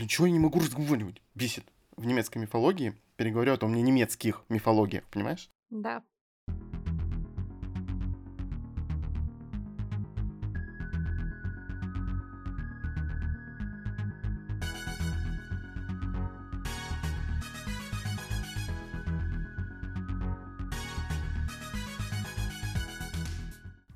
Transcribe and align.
Блин, 0.00 0.08
чего 0.08 0.26
я 0.28 0.32
не 0.32 0.38
могу 0.38 0.60
разговаривать? 0.60 1.20
Бесит. 1.34 1.66
В 1.94 2.06
немецкой 2.06 2.38
мифологии, 2.38 2.94
переговорю 3.16 3.52
о 3.52 3.58
том, 3.58 3.74
не 3.74 3.82
немецких 3.82 4.44
мифологиях, 4.48 5.04
понимаешь? 5.10 5.50
Да. 5.68 6.02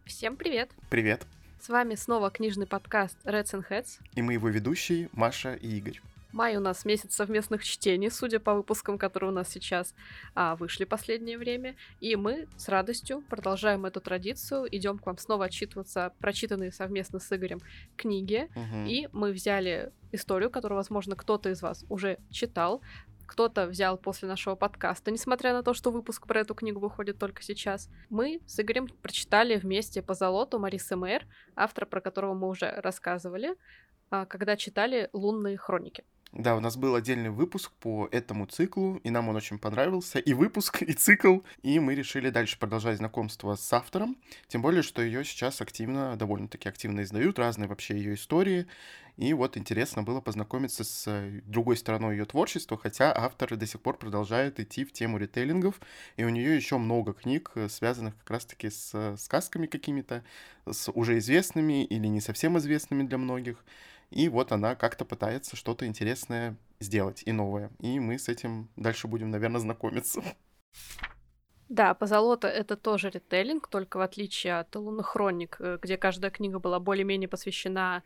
Всем 0.05 0.37
привет! 0.37 0.71
Привет. 0.91 1.27
С 1.65 1.71
вами 1.71 1.95
снова 1.95 2.31
книжный 2.31 2.67
подкаст 2.67 3.17
Reds 3.25 3.55
and 3.55 3.65
Heads. 3.67 3.99
И 4.15 4.21
мы 4.21 4.35
его 4.35 4.51
ведущие 4.51 5.09
Маша 5.13 5.55
и 5.55 5.79
Игорь. 5.79 6.03
Май 6.31 6.59
у 6.59 6.61
нас 6.61 6.85
месяц 6.85 7.15
совместных 7.15 7.65
чтений, 7.65 8.11
судя 8.11 8.39
по 8.39 8.53
выпускам, 8.53 8.99
которые 8.99 9.31
у 9.31 9.35
нас 9.35 9.49
сейчас 9.49 9.95
а, 10.35 10.57
вышли 10.57 10.85
последнее 10.85 11.39
время. 11.39 11.75
И 12.01 12.17
мы 12.17 12.49
с 12.59 12.69
радостью 12.69 13.23
продолжаем 13.31 13.87
эту 13.87 14.03
традицию. 14.03 14.69
Идем 14.77 14.99
к 14.99 15.07
вам 15.07 15.17
снова 15.17 15.47
отчитываться 15.47 16.13
прочитанные 16.19 16.71
совместно 16.71 17.19
с 17.19 17.35
Игорем 17.35 17.63
книги. 17.97 18.51
Мгм. 18.55 18.85
И 18.85 19.09
мы 19.13 19.33
взяли 19.33 19.91
историю, 20.13 20.51
которую, 20.51 20.77
возможно, 20.77 21.17
кто-то 21.17 21.49
из 21.49 21.63
вас 21.63 21.87
уже 21.89 22.19
читал. 22.31 22.83
Кто-то 23.27 23.67
взял 23.67 23.97
после 23.97 24.29
нашего 24.29 24.55
подкаста, 24.55 25.11
несмотря 25.11 25.53
на 25.53 25.63
то, 25.63 25.75
что 25.75 25.91
выпуск 25.91 26.27
про 26.27 26.41
эту 26.41 26.55
книгу 26.55 26.81
выходит 26.81 27.19
только 27.19 27.43
сейчас. 27.43 27.89
Мы 28.11 28.41
с 28.47 28.61
Игорем 28.61 28.89
прочитали 28.89 29.57
вместе 29.57 30.03
по 30.03 30.15
золоту 30.15 30.59
Марисы 30.59 30.97
Мэр, 30.97 31.27
автора, 31.57 31.87
про 31.87 32.01
которого 32.01 32.35
мы 32.35 32.49
уже 32.49 32.71
рассказывали, 32.71 33.55
а, 34.11 34.27
когда 34.27 34.57
читали 34.57 35.09
«Лунные 35.13 35.57
хроники». 35.57 36.05
Да, 36.35 36.57
у 36.57 36.61
нас 36.61 36.77
был 36.77 36.97
отдельный 36.97 37.31
выпуск 37.31 37.71
по 37.79 38.09
этому 38.11 38.47
циклу, 38.47 38.97
и 39.05 39.11
нам 39.11 39.29
он 39.29 39.37
очень 39.37 39.57
понравился. 39.57 40.19
И 40.19 40.33
выпуск, 40.35 40.83
и 40.83 40.93
цикл. 40.93 41.39
И 41.63 41.79
мы 41.79 41.95
решили 41.95 42.31
дальше 42.31 42.59
продолжать 42.59 42.97
знакомство 42.97 43.55
с 43.55 43.73
автором. 43.73 44.17
Тем 44.49 44.61
более, 44.61 44.83
что 44.83 45.01
ее 45.01 45.25
сейчас 45.25 45.61
активно, 45.61 46.17
довольно-таки 46.17 46.69
активно 46.69 47.03
издают, 47.03 47.39
разные 47.39 47.69
вообще 47.69 47.97
ее 47.97 48.15
истории. 48.15 48.67
И 49.17 49.33
вот 49.33 49.57
интересно 49.57 50.03
было 50.03 50.21
познакомиться 50.21 50.83
с 50.83 51.41
другой 51.45 51.77
стороной 51.77 52.17
ее 52.17 52.25
творчества, 52.25 52.77
хотя 52.77 53.13
автор 53.17 53.57
до 53.57 53.67
сих 53.67 53.81
пор 53.81 53.97
продолжает 53.97 54.59
идти 54.59 54.85
в 54.85 54.93
тему 54.93 55.19
ритейлингов, 55.19 55.81
и 56.17 56.25
у 56.25 56.29
нее 56.31 56.57
еще 56.57 56.79
много 56.79 57.13
книг, 57.13 57.53
э, 57.55 57.69
связанных 57.69 58.17
как 58.19 58.31
раз-таки 58.31 58.71
с 58.71 59.17
сказками 59.17 59.67
какими-то, 59.67 60.25
с 60.69 60.91
уже 60.91 61.19
известными 61.19 61.85
или 61.85 62.09
не 62.09 62.21
совсем 62.21 62.59
известными 62.59 63.05
для 63.05 63.19
многих. 63.19 63.65
И 64.11 64.29
вот 64.29 64.53
она 64.53 64.75
как-то 64.75 65.05
пытается 65.05 65.57
что-то 65.57 65.87
интересное 65.87 66.57
сделать 66.81 67.23
и 67.25 67.33
новое. 67.33 67.71
И 67.81 68.01
мы 68.01 68.19
с 68.19 68.29
этим 68.29 68.69
дальше 68.77 69.07
будем, 69.09 69.31
наверное, 69.31 69.61
знакомиться. 69.61 70.23
Да, 71.69 71.95
«Позолота»— 71.95 72.47
это 72.49 72.77
тоже 72.77 73.11
ритейлинг, 73.11 73.69
только 73.69 73.97
в 73.97 74.03
отличие 74.03 74.59
от 74.59 74.77
«Лунных 74.77 75.07
хроник», 75.07 75.57
э, 75.61 75.79
где 75.81 75.97
каждая 75.97 76.31
книга 76.31 76.59
была 76.59 76.79
более-менее 76.79 77.29
посвящена 77.29 78.03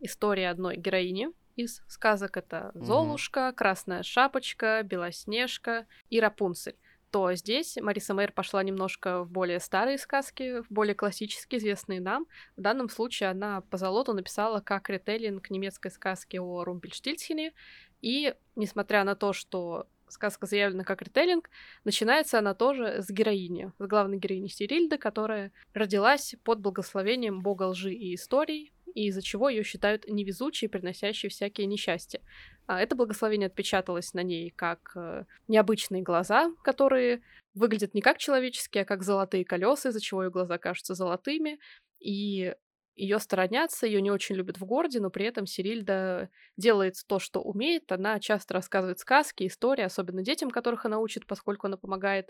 истории 0.00 0.44
одной 0.44 0.76
героини 0.76 1.30
из 1.56 1.82
сказок. 1.88 2.36
Это. 2.36 2.72
Золушка, 2.74 3.52
Красная 3.52 4.02
Шапочка, 4.02 4.82
Белоснежка 4.82 5.86
и 6.08 6.20
Рапунцель. 6.20 6.76
То 7.10 7.34
здесь 7.34 7.76
Мариса 7.76 8.14
Мэр 8.14 8.30
пошла 8.30 8.62
немножко 8.62 9.24
в 9.24 9.30
более 9.30 9.58
старые 9.58 9.98
сказки, 9.98 10.62
в 10.62 10.66
более 10.70 10.94
классические, 10.94 11.58
известные 11.58 12.00
нам. 12.00 12.26
В 12.56 12.60
данном 12.60 12.88
случае 12.88 13.30
она 13.30 13.62
по 13.62 13.78
золоту 13.78 14.12
написала 14.12 14.60
как 14.60 14.88
ритейлинг 14.88 15.50
немецкой 15.50 15.90
сказки 15.90 16.36
о 16.36 16.62
Румпельштильцхене. 16.62 17.52
И 18.00 18.34
несмотря 18.54 19.02
на 19.02 19.16
то, 19.16 19.32
что 19.32 19.88
сказка 20.08 20.46
заявлена 20.46 20.84
как 20.84 21.02
ритейлинг, 21.02 21.50
начинается 21.84 22.38
она 22.38 22.54
тоже 22.54 23.02
с 23.02 23.10
героини, 23.10 23.72
с 23.78 23.86
главной 23.86 24.18
героини 24.18 24.48
Сирильды, 24.48 24.96
которая 24.98 25.52
родилась 25.74 26.34
под 26.44 26.60
благословением 26.60 27.40
бога 27.40 27.64
лжи 27.64 27.92
и 27.92 28.14
историй, 28.14 28.72
и 29.00 29.06
из-за 29.06 29.22
чего 29.22 29.48
ее 29.48 29.64
считают 29.64 30.06
невезучей, 30.06 30.68
приносящей 30.68 31.30
всякие 31.30 31.66
несчастья. 31.66 32.20
А 32.66 32.80
это 32.80 32.94
благословение 32.94 33.46
отпечаталось 33.46 34.12
на 34.12 34.22
ней 34.22 34.50
как 34.50 34.92
э, 34.94 35.24
необычные 35.48 36.02
глаза, 36.02 36.52
которые 36.62 37.22
выглядят 37.54 37.94
не 37.94 38.02
как 38.02 38.18
человеческие, 38.18 38.82
а 38.82 38.86
как 38.86 39.02
золотые 39.02 39.44
колеса, 39.44 39.88
из-за 39.88 40.00
чего 40.00 40.24
ее 40.24 40.30
глаза 40.30 40.58
кажутся 40.58 40.94
золотыми, 40.94 41.58
и 41.98 42.54
ее 42.94 43.18
сторонятся, 43.18 43.86
ее 43.86 44.02
не 44.02 44.10
очень 44.10 44.34
любят 44.34 44.58
в 44.58 44.64
городе, 44.66 45.00
но 45.00 45.08
при 45.08 45.24
этом 45.24 45.46
Сирильда 45.46 46.28
делает 46.58 46.96
то, 47.06 47.18
что 47.18 47.40
умеет. 47.40 47.90
Она 47.90 48.20
часто 48.20 48.54
рассказывает 48.54 48.98
сказки, 48.98 49.46
истории, 49.46 49.82
особенно 49.82 50.22
детям, 50.22 50.50
которых 50.50 50.84
она 50.84 50.98
учит, 50.98 51.26
поскольку 51.26 51.66
она 51.66 51.78
помогает 51.78 52.28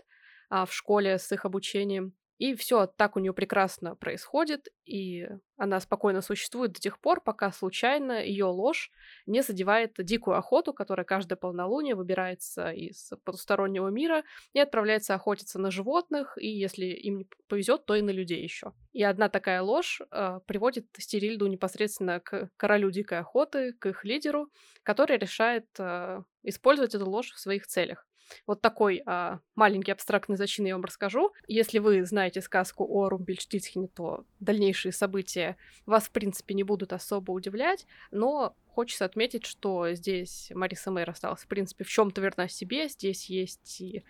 а, 0.49 0.65
в 0.65 0.73
школе 0.73 1.17
с 1.17 1.29
их 1.33 1.43
обучением. 1.43 2.13
И 2.41 2.55
все 2.55 2.87
так 2.87 3.17
у 3.17 3.19
нее 3.19 3.33
прекрасно 3.33 3.95
происходит, 3.95 4.69
и 4.83 5.27
она 5.57 5.79
спокойно 5.79 6.21
существует 6.21 6.71
до 6.71 6.79
тех 6.79 6.99
пор, 6.99 7.21
пока 7.21 7.51
случайно 7.51 8.13
ее 8.13 8.45
ложь 8.45 8.89
не 9.27 9.43
задевает 9.43 9.93
дикую 9.99 10.37
охоту, 10.37 10.73
которая 10.73 11.05
каждое 11.05 11.35
полнолуние 11.35 11.93
выбирается 11.93 12.71
из 12.71 13.11
потустороннего 13.25 13.89
мира 13.89 14.23
и 14.53 14.59
отправляется 14.59 15.13
охотиться 15.13 15.59
на 15.59 15.69
животных, 15.69 16.35
и 16.41 16.47
если 16.47 16.85
им 16.85 17.19
не 17.19 17.27
повезет, 17.47 17.85
то 17.85 17.93
и 17.93 18.01
на 18.01 18.09
людей 18.09 18.41
еще. 18.41 18.73
И 18.91 19.03
одна 19.03 19.29
такая 19.29 19.61
ложь 19.61 20.01
э, 20.09 20.39
приводит 20.47 20.87
Стерильду 20.97 21.45
непосредственно 21.45 22.21
к 22.21 22.49
королю 22.57 22.89
дикой 22.89 23.19
охоты, 23.19 23.73
к 23.73 23.85
их 23.85 24.03
лидеру, 24.03 24.49
который 24.81 25.19
решает 25.19 25.67
э, 25.77 26.23
использовать 26.41 26.95
эту 26.95 27.07
ложь 27.07 27.33
в 27.33 27.39
своих 27.39 27.67
целях. 27.67 28.07
Вот 28.47 28.61
такой 28.61 29.01
а, 29.05 29.39
маленький 29.55 29.91
абстрактный 29.91 30.37
зачин 30.37 30.65
я 30.65 30.75
вам 30.75 30.85
расскажу. 30.85 31.31
Если 31.47 31.79
вы 31.79 32.05
знаете 32.05 32.41
сказку 32.41 32.85
о 32.87 33.09
Румпельштильцхене, 33.09 33.87
то 33.87 34.25
дальнейшие 34.39 34.91
события 34.91 35.57
вас, 35.85 36.05
в 36.05 36.11
принципе, 36.11 36.53
не 36.53 36.63
будут 36.63 36.93
особо 36.93 37.31
удивлять, 37.31 37.85
но 38.11 38.55
хочется 38.67 39.05
отметить, 39.05 39.45
что 39.45 39.93
здесь 39.93 40.51
Мариса 40.53 40.91
Мэр 40.91 41.09
осталась, 41.09 41.41
в 41.41 41.47
принципе, 41.47 41.83
в 41.83 41.89
чем-то 41.89 42.21
верна 42.21 42.47
себе. 42.47 42.87
Здесь 42.87 43.29
есть 43.29 43.81
и 43.81 44.03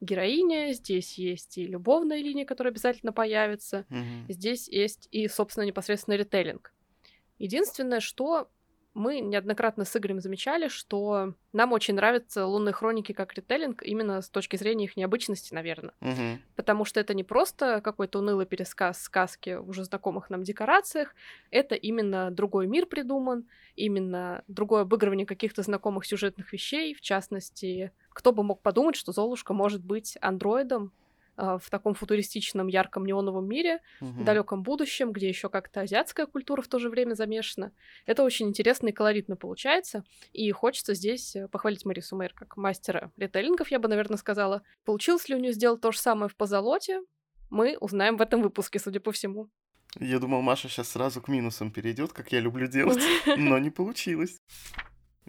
героиня, 0.00 0.72
здесь 0.72 1.18
есть 1.18 1.58
и 1.58 1.66
любовная 1.66 2.18
линия, 2.18 2.44
которая 2.44 2.72
обязательно 2.72 3.12
появится. 3.12 3.86
Мгм. 3.88 4.26
Здесь 4.28 4.68
есть 4.68 5.08
и, 5.10 5.28
собственно, 5.28 5.64
непосредственно 5.64 6.14
ритейлинг. 6.14 6.72
Единственное, 7.38 8.00
что 8.00 8.50
мы 8.96 9.20
неоднократно 9.20 9.84
с 9.84 9.94
Игорем 9.94 10.20
замечали, 10.20 10.68
что 10.68 11.34
нам 11.52 11.72
очень 11.72 11.94
нравятся 11.94 12.46
лунные 12.46 12.72
хроники 12.72 13.12
как 13.12 13.34
ритейлинг 13.34 13.82
именно 13.82 14.22
с 14.22 14.30
точки 14.30 14.56
зрения 14.56 14.86
их 14.86 14.96
необычности, 14.96 15.52
наверное. 15.52 15.92
Мгм. 16.00 16.40
Потому 16.56 16.86
что 16.86 16.98
это 16.98 17.12
не 17.12 17.22
просто 17.22 17.82
какой-то 17.82 18.20
унылый 18.20 18.46
пересказ 18.46 19.02
сказки 19.02 19.56
в 19.56 19.68
уже 19.68 19.84
знакомых 19.84 20.30
нам 20.30 20.42
декорациях, 20.42 21.14
это 21.50 21.74
именно 21.74 22.30
другой 22.30 22.66
мир 22.66 22.86
придуман, 22.86 23.46
именно 23.76 24.42
другое 24.48 24.82
обыгрывание 24.82 25.26
каких-то 25.26 25.62
знакомых 25.62 26.06
сюжетных 26.06 26.52
вещей, 26.54 26.94
в 26.94 27.02
частности, 27.02 27.92
кто 28.08 28.32
бы 28.32 28.42
мог 28.42 28.62
подумать, 28.62 28.96
что 28.96 29.12
Золушка 29.12 29.52
может 29.52 29.84
быть 29.84 30.16
андроидом 30.22 30.92
в 31.36 31.70
таком 31.70 31.94
футуристичном 31.94 32.66
ярком 32.68 33.04
неоновом 33.04 33.46
мире, 33.48 33.80
Мгм. 34.00 34.22
в 34.22 34.24
далеком 34.24 34.62
будущем, 34.62 35.12
где 35.12 35.28
еще 35.28 35.48
как-то 35.48 35.80
азиатская 35.82 36.26
культура 36.26 36.62
в 36.62 36.68
то 36.68 36.78
же 36.78 36.88
время 36.88 37.14
замешана. 37.14 37.72
Это 38.06 38.22
очень 38.22 38.48
интересно 38.48 38.88
и 38.88 38.92
колоритно 38.92 39.36
получается. 39.36 40.04
И 40.32 40.50
хочется 40.50 40.94
здесь 40.94 41.36
э, 41.36 41.48
похвалить 41.48 41.84
Марису 41.84 42.16
Мэр 42.16 42.32
как 42.34 42.56
мастера 42.56 43.12
ритейлингов, 43.16 43.70
я 43.70 43.78
бы, 43.78 43.88
наверное, 43.88 44.16
сказала. 44.16 44.62
Получилось 44.84 45.28
ли 45.28 45.34
у 45.34 45.38
нее 45.38 45.52
сделать 45.52 45.80
то 45.80 45.92
же 45.92 45.98
самое 45.98 46.28
в 46.28 46.36
позолоте? 46.36 47.00
Мы 47.50 47.76
узнаем 47.78 48.16
в 48.16 48.22
этом 48.22 48.42
выпуске, 48.42 48.78
судя 48.78 49.00
по 49.00 49.12
всему. 49.12 49.48
Я 50.00 50.18
думал, 50.18 50.42
Маша 50.42 50.68
сейчас 50.68 50.88
сразу 50.90 51.22
к 51.22 51.28
минусам 51.28 51.70
перейдет, 51.70 52.12
как 52.12 52.32
я 52.32 52.40
люблю 52.40 52.66
делать, 52.76 53.02
но 53.36 53.58
не 53.58 53.70
получилось. 53.70 54.38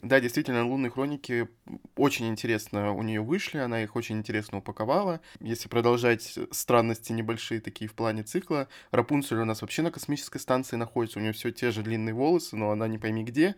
Да, 0.03 0.19
действительно, 0.19 0.63
лунные 0.65 0.91
хроники 0.91 1.47
очень 1.95 2.27
интересно 2.27 2.91
у 2.93 3.01
нее 3.01 3.19
вышли, 3.21 3.57
она 3.57 3.81
их 3.81 3.95
очень 3.95 4.17
интересно 4.19 4.59
упаковала. 4.59 5.21
Если 5.39 5.69
продолжать 5.69 6.37
странности 6.51 7.13
небольшие 7.13 7.61
такие 7.61 7.89
в 7.89 7.95
плане 7.95 8.21
цикла, 8.21 8.67
Рапунцель 8.91 9.39
у 9.39 9.45
нас 9.45 9.61
вообще 9.61 9.81
на 9.81 9.89
космической 9.91 10.37
станции 10.37 10.75
находится, 10.75 11.17
у 11.17 11.21
нее 11.23 11.31
все 11.33 11.51
те 11.51 11.71
же 11.71 11.81
длинные 11.81 12.13
волосы, 12.13 12.55
но 12.55 12.69
она 12.69 12.87
не 12.87 12.99
пойми 12.99 13.23
где. 13.23 13.55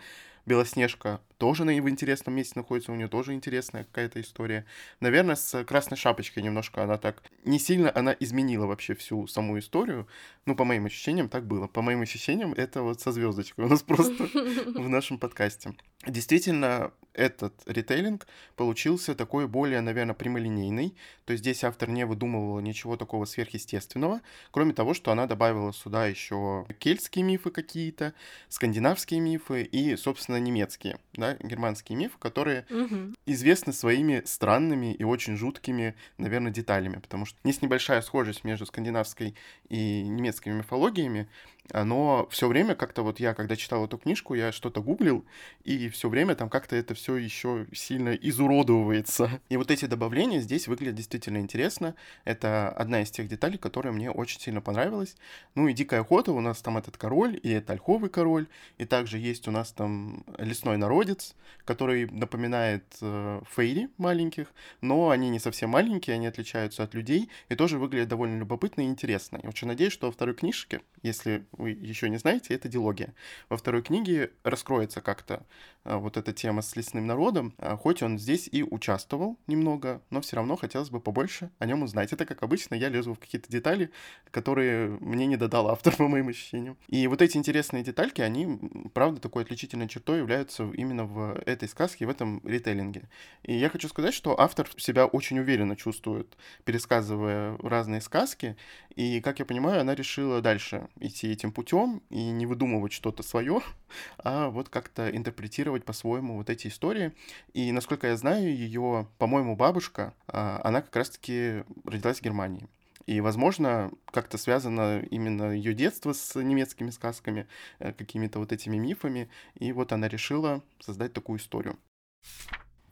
Белоснежка 0.49 1.21
тоже 1.37 1.63
на 1.63 1.79
в 1.79 1.87
интересном 1.87 2.35
месте 2.35 2.53
находится, 2.55 2.91
у 2.91 2.95
нее 2.95 3.07
тоже 3.07 3.33
интересная 3.33 3.83
какая-то 3.83 4.19
история. 4.19 4.65
Наверное, 4.99 5.35
с 5.35 5.63
Красной 5.63 5.95
Шапочкой 5.95 6.41
немножко 6.41 6.83
она 6.83 6.97
так... 6.97 7.21
Не 7.45 7.59
сильно 7.59 7.91
она 7.95 8.15
изменила 8.19 8.65
вообще 8.65 8.95
всю 8.95 9.27
саму 9.27 9.59
историю. 9.59 10.07
Ну, 10.47 10.55
по 10.55 10.65
моим 10.65 10.87
ощущениям, 10.87 11.29
так 11.29 11.45
было. 11.45 11.67
По 11.67 11.83
моим 11.83 12.01
ощущениям, 12.01 12.53
это 12.53 12.81
вот 12.81 12.99
со 12.99 13.11
звездочкой 13.11 13.65
у 13.65 13.67
нас 13.67 13.83
просто 13.87 14.25
в 14.25 14.89
нашем 14.89 15.19
подкасте. 15.19 15.75
Действительно, 16.07 16.91
этот 17.13 17.53
ритейлинг 17.65 18.27
получился 18.55 19.15
такой 19.15 19.47
более, 19.47 19.81
наверное, 19.81 20.15
прямолинейный. 20.15 20.95
То 21.25 21.33
есть 21.33 21.43
здесь 21.43 21.63
автор 21.63 21.89
не 21.89 22.05
выдумывал 22.05 22.59
ничего 22.59 22.95
такого 22.95 23.25
сверхъестественного, 23.25 24.21
кроме 24.51 24.73
того, 24.73 24.93
что 24.93 25.11
она 25.11 25.27
добавила 25.27 25.73
сюда 25.73 26.07
еще 26.07 26.65
кельтские 26.79 27.23
мифы 27.23 27.51
какие-то, 27.51 28.13
скандинавские 28.47 29.19
мифы 29.19 29.63
и, 29.63 29.95
собственно, 29.97 30.38
немецкие, 30.39 30.99
да, 31.13 31.35
германские 31.35 31.97
мифы, 31.97 32.17
которые 32.19 32.65
угу. 32.69 33.13
известны 33.25 33.73
своими 33.73 34.21
странными 34.25 34.93
и 34.93 35.03
очень 35.03 35.35
жуткими, 35.37 35.95
наверное, 36.17 36.51
деталями, 36.51 36.99
потому 36.99 37.25
что 37.25 37.37
есть 37.43 37.61
небольшая 37.61 38.01
схожесть 38.01 38.43
между 38.43 38.65
скандинавской 38.65 39.35
и 39.69 40.03
немецкими 40.03 40.53
мифологиями, 40.53 41.27
но 41.73 42.27
все 42.29 42.47
время 42.47 42.75
как-то 42.75 43.03
вот 43.03 43.19
я, 43.19 43.33
когда 43.33 43.55
читал 43.55 43.85
эту 43.85 43.97
книжку, 43.97 44.33
я 44.33 44.51
что-то 44.51 44.81
гуглил, 44.81 45.25
и 45.63 45.89
все 45.89 46.09
время 46.09 46.35
там 46.35 46.49
как-то 46.49 46.75
это 46.75 46.93
все 46.93 47.17
еще 47.17 47.67
сильно 47.73 48.09
изуродовывается. 48.09 49.41
И 49.49 49.57
вот 49.57 49.71
эти 49.71 49.85
добавления 49.85 50.39
здесь 50.39 50.67
выглядят 50.67 50.95
действительно 50.95 51.37
интересно. 51.37 51.95
Это 52.25 52.69
одна 52.69 53.01
из 53.01 53.11
тех 53.11 53.27
деталей, 53.27 53.57
которая 53.57 53.93
мне 53.93 54.11
очень 54.11 54.39
сильно 54.39 54.61
понравилась. 54.61 55.15
Ну 55.55 55.67
и 55.67 55.73
Дикая 55.73 56.01
охота, 56.01 56.31
у 56.31 56.41
нас 56.41 56.61
там 56.61 56.77
этот 56.77 56.97
король, 56.97 57.39
и 57.41 57.49
это 57.49 57.73
ольховый 57.73 58.09
король, 58.09 58.47
и 58.77 58.85
также 58.85 59.17
есть 59.17 59.47
у 59.47 59.51
нас 59.51 59.71
там 59.71 60.23
лесной 60.37 60.77
народец, 60.77 61.35
который 61.65 62.05
напоминает 62.09 62.83
э, 63.01 63.41
фейри 63.49 63.89
маленьких, 63.97 64.47
но 64.81 65.09
они 65.09 65.29
не 65.29 65.39
совсем 65.39 65.69
маленькие, 65.69 66.15
они 66.15 66.27
отличаются 66.27 66.83
от 66.83 66.93
людей, 66.93 67.29
и 67.49 67.55
тоже 67.55 67.77
выглядят 67.77 68.09
довольно 68.09 68.39
любопытно 68.39 68.81
и 68.81 68.85
интересно. 68.85 69.39
Я 69.41 69.49
очень 69.49 69.67
надеюсь, 69.67 69.93
что 69.93 70.07
во 70.07 70.11
второй 70.11 70.35
книжке, 70.35 70.81
если 71.03 71.45
вы 71.59 71.71
еще 71.71 72.09
не 72.09 72.17
знаете, 72.17 72.53
это 72.55 72.67
дилогия. 72.67 73.13
Во 73.49 73.57
второй 73.57 73.83
книге 73.83 74.31
раскроется 74.43 75.01
как-то 75.01 75.45
а, 75.83 75.97
вот 75.97 76.17
эта 76.17 76.33
тема 76.33 76.61
с 76.61 76.75
лесным 76.75 77.05
народом, 77.05 77.53
а, 77.57 77.75
хоть 77.75 78.01
он 78.01 78.17
здесь 78.17 78.49
и 78.51 78.63
участвовал 78.63 79.37
немного, 79.47 80.01
но 80.09 80.21
все 80.21 80.37
равно 80.37 80.55
хотелось 80.55 80.89
бы 80.89 80.99
побольше 80.99 81.51
о 81.59 81.65
нем 81.65 81.83
узнать. 81.83 82.13
Это, 82.13 82.25
как 82.25 82.43
обычно, 82.43 82.75
я 82.75 82.89
лезу 82.89 83.13
в 83.13 83.19
какие-то 83.19 83.51
детали, 83.51 83.91
которые 84.31 84.97
мне 85.01 85.25
не 85.25 85.37
додал 85.37 85.69
автор, 85.69 85.95
по 85.97 86.07
моим 86.07 86.29
ощущениям. 86.29 86.77
И 86.87 87.07
вот 87.07 87.21
эти 87.21 87.37
интересные 87.37 87.83
детальки, 87.83 88.21
они, 88.21 88.59
правда, 88.93 89.19
такой 89.19 89.43
отличительной 89.43 89.87
чертой 89.87 90.19
являются 90.19 90.63
именно 90.71 91.05
в 91.05 91.41
этой 91.45 91.67
сказке, 91.67 92.05
в 92.05 92.09
этом 92.09 92.41
ритейлинге. 92.45 93.09
И 93.43 93.53
я 93.53 93.69
хочу 93.69 93.89
сказать, 93.89 94.13
что 94.13 94.39
автор 94.39 94.67
себя 94.77 95.05
очень 95.05 95.39
уверенно 95.39 95.75
чувствует, 95.75 96.37
пересказывая 96.63 97.57
разные 97.57 98.01
сказки, 98.01 98.55
и, 98.99 99.21
как 99.21 99.39
я 99.39 99.45
понимаю, 99.45 99.79
она 99.79 99.95
решила 99.95 100.41
дальше 100.41 100.89
идти 100.99 101.31
этим 101.31 101.53
путем 101.53 102.03
и 102.09 102.31
не 102.31 102.45
выдумывать 102.45 102.91
что-то 102.91 103.23
свое, 103.23 103.61
а 104.17 104.49
вот 104.49 104.67
как-то 104.67 105.09
интерпретировать 105.09 105.85
по-своему 105.85 106.35
вот 106.35 106.49
эти 106.49 106.67
истории. 106.67 107.13
И, 107.53 107.71
насколько 107.71 108.07
я 108.07 108.17
знаю, 108.17 108.53
ее, 108.53 109.07
по-моему, 109.17 109.55
бабушка, 109.55 110.13
а, 110.27 110.59
она 110.65 110.81
как 110.81 110.93
раз-таки 110.97 111.63
родилась 111.85 112.19
в 112.19 112.23
Германии. 112.23 112.67
И, 113.05 113.21
возможно, 113.21 113.89
как-то 114.11 114.37
связано 114.37 114.99
именно 115.09 115.53
ее 115.53 115.73
детство 115.73 116.11
с 116.11 116.35
немецкими 116.35 116.89
сказками, 116.89 117.47
э, 117.79 117.93
какими-то 117.93 118.39
вот 118.39 118.51
этими 118.51 118.75
мифами. 118.75 119.29
И 119.55 119.71
вот 119.71 119.93
она 119.93 120.09
решила 120.09 120.61
создать 120.81 121.13
такую 121.13 121.39
историю. 121.39 121.79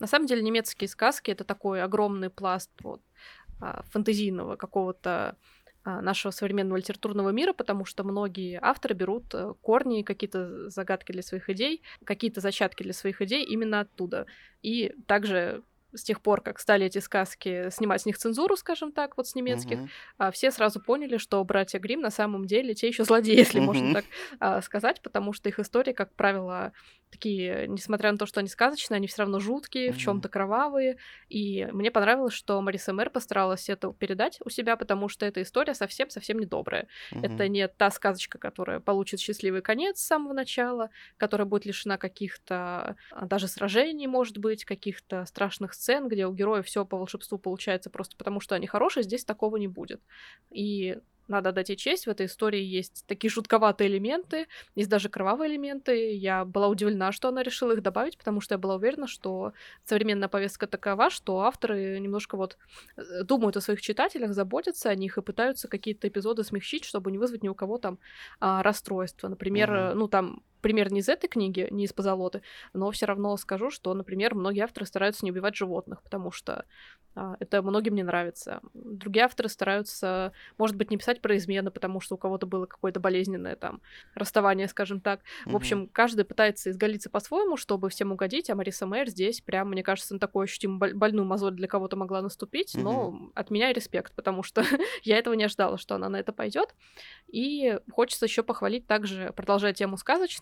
На 0.00 0.06
самом 0.06 0.24
деле 0.24 0.40
немецкие 0.40 0.88
сказки— 0.88 1.30
это 1.32 1.44
такой 1.44 1.82
огромный 1.82 2.30
пласт 2.30 2.70
вот, 2.80 3.02
а, 3.60 3.82
фантазийного 3.90 4.56
какого-то 4.56 5.36
нашего 6.00 6.32
современного 6.32 6.78
литературного 6.78 7.30
мира, 7.30 7.52
потому 7.52 7.84
что 7.84 8.04
многие 8.04 8.58
авторы 8.62 8.94
берут 8.94 9.34
э, 9.34 9.54
корни, 9.60 10.02
какие-то 10.02 10.70
загадки 10.70 11.12
для 11.12 11.22
своих 11.22 11.48
идей, 11.50 11.82
какие-то 12.04 12.40
зачатки 12.40 12.82
для 12.82 12.92
своих 12.92 13.22
идей 13.22 13.44
именно 13.44 13.80
оттуда. 13.80 14.26
И 14.62 14.94
также 15.06 15.62
с 15.94 16.02
тех 16.02 16.20
пор, 16.20 16.40
как 16.40 16.58
стали 16.58 16.86
эти 16.86 16.98
сказки 16.98 17.70
снимать 17.70 18.02
с 18.02 18.06
них 18.06 18.18
цензуру, 18.18 18.56
скажем 18.56 18.92
так, 18.92 19.16
вот 19.16 19.26
с 19.26 19.34
немецких, 19.34 19.78
uh-huh. 20.18 20.32
все 20.32 20.50
сразу 20.50 20.80
поняли, 20.80 21.16
что 21.16 21.42
братья 21.44 21.78
Грим 21.78 22.00
на 22.00 22.10
самом 22.10 22.46
деле 22.46 22.74
те 22.74 22.88
еще 22.88 23.04
злодеи, 23.04 23.36
если 23.36 23.60
uh-huh. 23.60 23.64
можно 23.64 23.94
так 23.94 24.04
а, 24.38 24.62
сказать, 24.62 25.00
потому 25.02 25.32
что 25.32 25.48
их 25.48 25.58
истории, 25.58 25.92
как 25.92 26.14
правило, 26.14 26.72
такие, 27.10 27.66
несмотря 27.68 28.12
на 28.12 28.18
то, 28.18 28.26
что 28.26 28.40
они 28.40 28.48
сказочные, 28.48 28.96
они 28.96 29.06
все 29.06 29.22
равно 29.22 29.40
жуткие, 29.40 29.88
mm-hmm. 29.88 29.92
в 29.92 29.98
чем-то 29.98 30.28
кровавые. 30.28 30.98
И 31.28 31.66
мне 31.72 31.90
понравилось, 31.90 32.34
что 32.34 32.60
Мариса 32.60 32.92
Мэр 32.92 33.10
постаралась 33.10 33.68
это 33.68 33.92
передать 33.92 34.38
у 34.44 34.50
себя, 34.50 34.76
потому 34.76 35.08
что 35.08 35.26
эта 35.26 35.42
история 35.42 35.74
совсем-совсем 35.74 36.38
недобрая. 36.38 36.86
Mm-hmm. 37.12 37.34
Это 37.34 37.48
не 37.48 37.68
та 37.68 37.90
сказочка, 37.90 38.38
которая 38.38 38.80
получит 38.80 39.20
счастливый 39.20 39.62
конец 39.62 39.98
с 39.98 40.06
самого 40.06 40.32
начала, 40.32 40.90
которая 41.16 41.46
будет 41.46 41.66
лишена 41.66 41.96
каких-то 41.98 42.96
а, 43.10 43.26
даже 43.26 43.48
сражений, 43.48 44.06
может 44.06 44.38
быть, 44.38 44.64
каких-то 44.64 45.24
страшных 45.26 45.74
сцен, 45.78 46.08
где 46.08 46.26
у 46.26 46.32
героев 46.32 46.66
все 46.66 46.84
по 46.84 46.96
волшебству 46.96 47.38
получается 47.38 47.90
просто 47.90 48.16
потому, 48.16 48.40
что 48.40 48.54
они 48.54 48.66
хорошие, 48.66 49.04
здесь 49.04 49.24
такого 49.24 49.56
не 49.56 49.68
будет. 49.68 50.00
И 50.50 50.98
надо 51.28 51.52
дать 51.52 51.68
ей 51.68 51.76
честь, 51.76 52.06
в 52.06 52.10
этой 52.10 52.26
истории 52.26 52.62
есть 52.62 53.04
такие 53.06 53.30
жутковатые 53.30 53.88
элементы, 53.88 54.46
есть 54.74 54.88
даже 54.88 55.10
кровавые 55.10 55.50
элементы. 55.50 56.14
Я 56.14 56.44
была 56.44 56.68
удивлена, 56.68 57.12
что 57.12 57.28
она 57.28 57.42
решила 57.42 57.72
их 57.72 57.82
добавить, 57.82 58.16
потому 58.16 58.40
что 58.40 58.54
я 58.54 58.58
была 58.58 58.76
уверена, 58.76 59.06
что 59.06 59.52
современная 59.84 60.28
повестка 60.28 60.66
такова, 60.66 61.10
что 61.10 61.40
авторы 61.40 62.00
немножко 62.00 62.36
вот 62.36 62.56
э, 62.96 63.22
думают 63.24 63.56
о 63.58 63.60
своих 63.60 63.82
читателях, 63.82 64.32
заботятся 64.32 64.88
о 64.88 64.94
них 64.94 65.18
и 65.18 65.22
пытаются 65.22 65.68
какие-то 65.68 66.08
эпизоды 66.08 66.44
смягчить, 66.44 66.84
чтобы 66.84 67.12
не 67.12 67.18
вызвать 67.18 67.42
ни 67.42 67.48
у 67.48 67.54
кого 67.54 67.78
там 67.78 67.98
а, 68.40 68.62
расстройства. 68.62 69.28
Например, 69.28 69.70
mm-hmm. 69.70 69.94
ну 69.94 70.08
там 70.08 70.42
пример 70.60 70.92
не 70.92 71.00
из 71.00 71.08
этой 71.08 71.28
книги, 71.28 71.68
не 71.70 71.84
из 71.84 71.92
позолоты, 71.92 72.42
но 72.72 72.90
все 72.90 73.06
равно 73.06 73.36
скажу, 73.36 73.70
что, 73.70 73.92
например, 73.94 74.34
многие 74.34 74.60
авторы 74.60 74.86
стараются 74.86 75.24
не 75.24 75.30
убивать 75.30 75.56
животных, 75.56 76.02
потому 76.02 76.30
что 76.30 76.64
а, 77.18 77.36
это 77.40 77.62
многим 77.62 77.94
не 77.96 78.04
нравится. 78.04 78.60
Другие 78.74 79.24
авторы 79.24 79.48
стараются, 79.48 80.32
может 80.56 80.76
быть, 80.76 80.90
не 80.90 80.96
писать 80.96 81.20
про 81.20 81.36
измены, 81.36 81.70
потому 81.70 82.00
что 82.00 82.14
у 82.14 82.18
кого-то 82.18 82.46
было 82.46 82.66
какое-то 82.66 83.00
болезненное 83.00 83.56
там 83.56 83.80
расставание, 84.14 84.68
скажем 84.68 85.00
так. 85.00 85.20
Mm-hmm. 85.20 85.52
В 85.52 85.56
общем, 85.56 85.88
каждый 85.88 86.24
пытается 86.24 86.70
изголиться 86.70 87.10
по-своему, 87.10 87.56
чтобы 87.56 87.88
всем 87.88 88.12
угодить, 88.12 88.50
а 88.50 88.54
Мариса 88.54 88.86
Мэр 88.86 89.08
здесь 89.08 89.40
прям, 89.40 89.70
мне 89.70 89.82
кажется, 89.82 90.14
на 90.14 90.20
такую 90.20 90.44
ощутимо 90.44 90.78
больную 90.78 91.26
мозоль 91.26 91.54
для 91.54 91.66
кого-то 91.66 91.96
могла 91.96 92.22
наступить, 92.22 92.76
mm-hmm. 92.76 92.82
но 92.82 93.30
от 93.34 93.50
меня 93.50 93.72
респект, 93.72 94.14
потому 94.14 94.44
что 94.44 94.62
я 95.02 95.18
этого 95.18 95.34
не 95.34 95.44
ожидала, 95.44 95.76
что 95.76 95.96
она 95.96 96.08
на 96.08 96.20
это 96.20 96.32
пойдет. 96.32 96.74
И 97.26 97.78
хочется 97.90 98.26
еще 98.26 98.42
похвалить 98.42 98.86
также, 98.86 99.32
продолжая 99.34 99.72
тему 99.72 99.96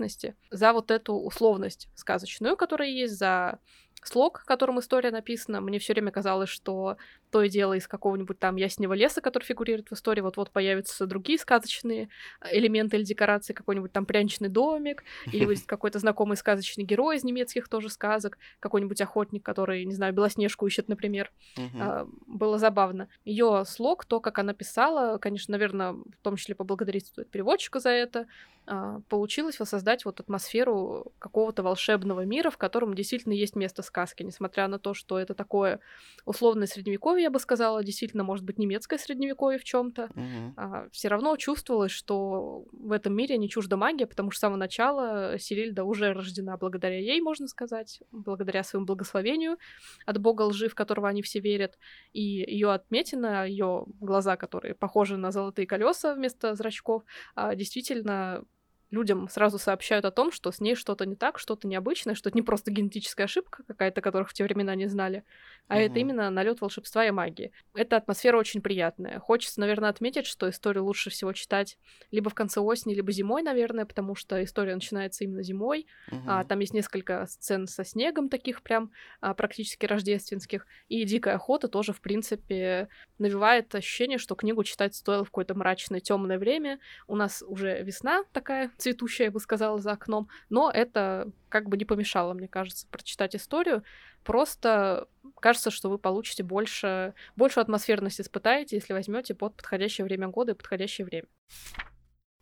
сказочности, 0.09 0.35
за 0.51 0.73
вот 0.73 0.91
эту 0.91 1.15
условность 1.15 1.89
сказочную, 1.95 2.57
которая 2.57 2.89
есть, 2.89 3.19
за 3.19 3.59
слог, 4.03 4.45
которым 4.47 4.79
история 4.79 5.11
написана. 5.11 5.61
Мне 5.61 5.79
все 5.79 5.93
время 5.93 6.13
казалось, 6.13 6.49
что 6.49 6.97
то 7.31 7.43
и 7.43 7.49
дело 7.49 7.75
из 7.75 7.87
какого-нибудь 7.87 8.39
там 8.39 8.57
яснего 8.57 8.95
леса, 8.95 9.21
который 9.21 9.45
фигурирует 9.45 9.89
в 9.91 9.95
истории, 9.95 10.21
вот-вот 10.21 10.51
появятся 10.51 11.07
другие 11.07 11.39
сказочные 11.39 12.09
элементы 12.51 12.97
или 12.97 13.05
декорации, 13.05 13.53
какой-нибудь 13.53 13.93
там 13.93 14.07
пряничный 14.07 14.49
домик, 14.49 15.05
или 15.33 15.45
будет 15.47 15.67
какой-то 15.67 15.99
знакомый 15.99 16.37
сказочный 16.37 16.85
герой 16.85 17.17
из 17.17 17.25
немецких 17.25 17.69
тоже 17.69 17.89
сказок, 17.89 18.39
какой-нибудь 18.61 19.01
охотник, 19.01 19.45
который, 19.45 19.85
не 19.85 19.95
знаю, 19.95 20.13
Белоснежку 20.13 20.67
ищет, 20.67 20.89
например. 20.89 21.31
Uh-huh. 21.57 22.09
Было 22.27 22.59
забавно. 22.59 23.09
Ее 23.25 23.65
слог, 23.67 24.05
то, 24.05 24.21
как 24.21 24.39
она 24.39 24.55
писала, 24.55 25.19
конечно, 25.19 25.53
наверное, 25.53 25.93
в 25.93 26.23
том 26.23 26.37
числе 26.37 26.55
поблагодарить 26.55 27.07
стоит 27.07 27.31
переводчика 27.31 27.81
за 27.81 27.91
это, 27.91 28.27
а, 28.69 29.01
получилось 29.09 29.61
воссоздать 29.61 30.05
вот 30.05 30.19
атмосферу 30.19 31.13
какого-то 31.21 31.63
волшебного 31.63 32.25
мира, 32.25 32.51
в 32.51 32.59
котором 32.59 32.95
действительно 32.95 33.33
есть 33.33 33.55
место 33.55 33.83
сказки, 33.83 34.25
несмотря 34.25 34.67
на 34.67 34.81
то, 34.81 34.93
что 34.93 35.19
это 35.21 35.35
такое 35.35 35.79
условное 36.25 36.67
средневековье, 36.67 37.16
я 37.17 37.31
бы 37.31 37.39
сказала, 37.39 37.83
действительно, 37.83 38.25
может 38.25 38.45
быть, 38.45 38.59
немецкое 38.59 38.99
средневековье 38.99 39.59
в 39.59 39.65
чем-то. 39.65 40.05
Угу. 40.05 40.55
А, 40.57 40.89
все 40.91 41.09
равно 41.09 41.37
чувствовалось, 41.37 41.93
что 41.93 42.65
в 42.73 42.93
этом 42.93 43.15
мире 43.15 43.39
не 43.39 43.49
чужда 43.49 43.77
магия, 43.77 44.07
потому 44.07 44.31
что 44.31 44.39
с 44.39 44.41
самого 44.41 44.59
начала 44.59 45.39
Сирильда 45.39 45.85
уже 45.85 46.13
рождена 46.13 46.57
благодаря 46.57 46.99
ей, 46.99 47.21
можно 47.21 47.49
сказать, 47.49 48.03
благодаря 48.11 48.63
своему 48.63 48.87
благословению 48.87 49.59
от 50.05 50.19
бога 50.19 50.43
лжи, 50.43 50.69
в 50.69 50.75
которого 50.75 51.09
они 51.09 51.23
все 51.23 51.41
верят. 51.41 51.79
И 52.13 52.21
ее 52.23 52.73
отметина, 52.73 53.47
ее 53.47 53.85
глаза, 54.01 54.37
которые 54.37 54.75
похожи 54.75 55.17
на 55.17 55.31
золотые 55.31 55.67
колеса 55.67 56.15
вместо 56.15 56.55
зрачков, 56.55 57.05
а, 57.35 57.55
действительно 57.55 58.45
людям 58.91 59.29
сразу 59.29 59.59
сообщают 59.59 60.05
о 60.05 60.11
том, 60.11 60.31
что 60.31 60.51
с 60.51 60.61
ней 60.61 60.75
что-то 60.75 61.07
не 61.07 61.17
так, 61.17 61.39
что-то 61.39 61.67
необычное, 61.67 62.15
что 62.15 62.29
это 62.29 62.39
не 62.39 62.43
просто 62.43 62.71
генетическая 62.71 63.25
ошибка 63.25 63.65
какая-то, 63.67 64.01
которых 64.01 64.31
в 64.31 64.33
те 64.33 64.45
времена 64.45 64.75
не 64.75 64.87
знали, 64.87 65.25
а 65.69 65.77
mm-hmm. 65.77 65.87
это 65.87 65.99
именно 65.99 66.31
налет 66.31 66.61
волшебства 66.61 67.05
и 67.05 67.11
магии. 67.11 67.53
Эта 67.75 67.97
атмосфера 67.97 68.39
очень 68.39 68.61
приятная. 68.61 69.19
Хочется, 69.19 69.61
наверное, 69.61 69.91
отметить, 69.91 70.27
что 70.27 70.49
историю 70.49 70.85
лучше 70.85 71.11
всего 71.11 71.33
читать 71.33 71.79
либо 72.11 72.31
в 72.31 72.35
конце 72.35 72.61
осени, 72.61 72.95
либо 72.95 73.11
зимой, 73.11 73.43
наверное, 73.43 73.87
потому 73.87 74.15
что 74.15 74.43
история 74.43 74.75
начинается 74.75 75.25
именно 75.25 75.43
зимой. 75.43 75.87
Mm-hmm. 76.11 76.25
А, 76.27 76.45
там 76.45 76.61
есть 76.61 76.75
несколько 76.75 77.27
сцен 77.27 77.67
со 77.67 77.85
снегом 77.85 78.29
таких 78.29 78.63
прям 78.63 78.93
а, 79.21 79.35
практически 79.35 79.87
рождественских. 79.87 80.67
И 80.89 81.05
«Дикая 81.05 81.35
охота» 81.35 81.69
тоже, 81.69 81.93
в 81.93 82.01
принципе, 82.01 82.89
навевает 83.19 83.75
ощущение, 83.75 84.19
что 84.19 84.35
книгу 84.35 84.63
читать 84.63 84.95
стоило 84.95 85.25
в 85.25 85.29
какое-то 85.31 85.55
мрачное, 85.55 86.01
темное 86.01 86.39
время. 86.39 86.79
У 87.09 87.17
нас 87.17 87.43
уже 87.47 87.83
весна 87.83 88.25
такая 88.33 88.71
цветущая, 88.79 89.27
я 89.27 89.31
бы 89.31 89.41
сказала, 89.41 89.79
за 89.79 89.93
окном. 89.93 90.29
Но 90.49 90.71
это 90.71 91.31
как 91.49 91.69
бы 91.69 91.77
не 91.77 91.85
помешало, 91.85 92.35
мне 92.35 92.49
кажется, 92.49 92.87
прочитать 92.91 93.35
историю. 93.37 93.83
Просто 94.25 95.09
кажется, 95.41 95.71
что 95.71 95.89
вы 95.89 95.99
получите 95.99 96.43
больше, 96.43 97.15
большую 97.37 97.63
атмосферность 97.63 98.21
испытаете, 98.21 98.77
если 98.77 98.93
возьмете 98.93 99.35
под 99.35 99.57
подходящее 99.57 100.05
время 100.05 100.29
года 100.29 100.53
и 100.53 100.57
подходящее 100.57 101.07
время. 101.07 101.27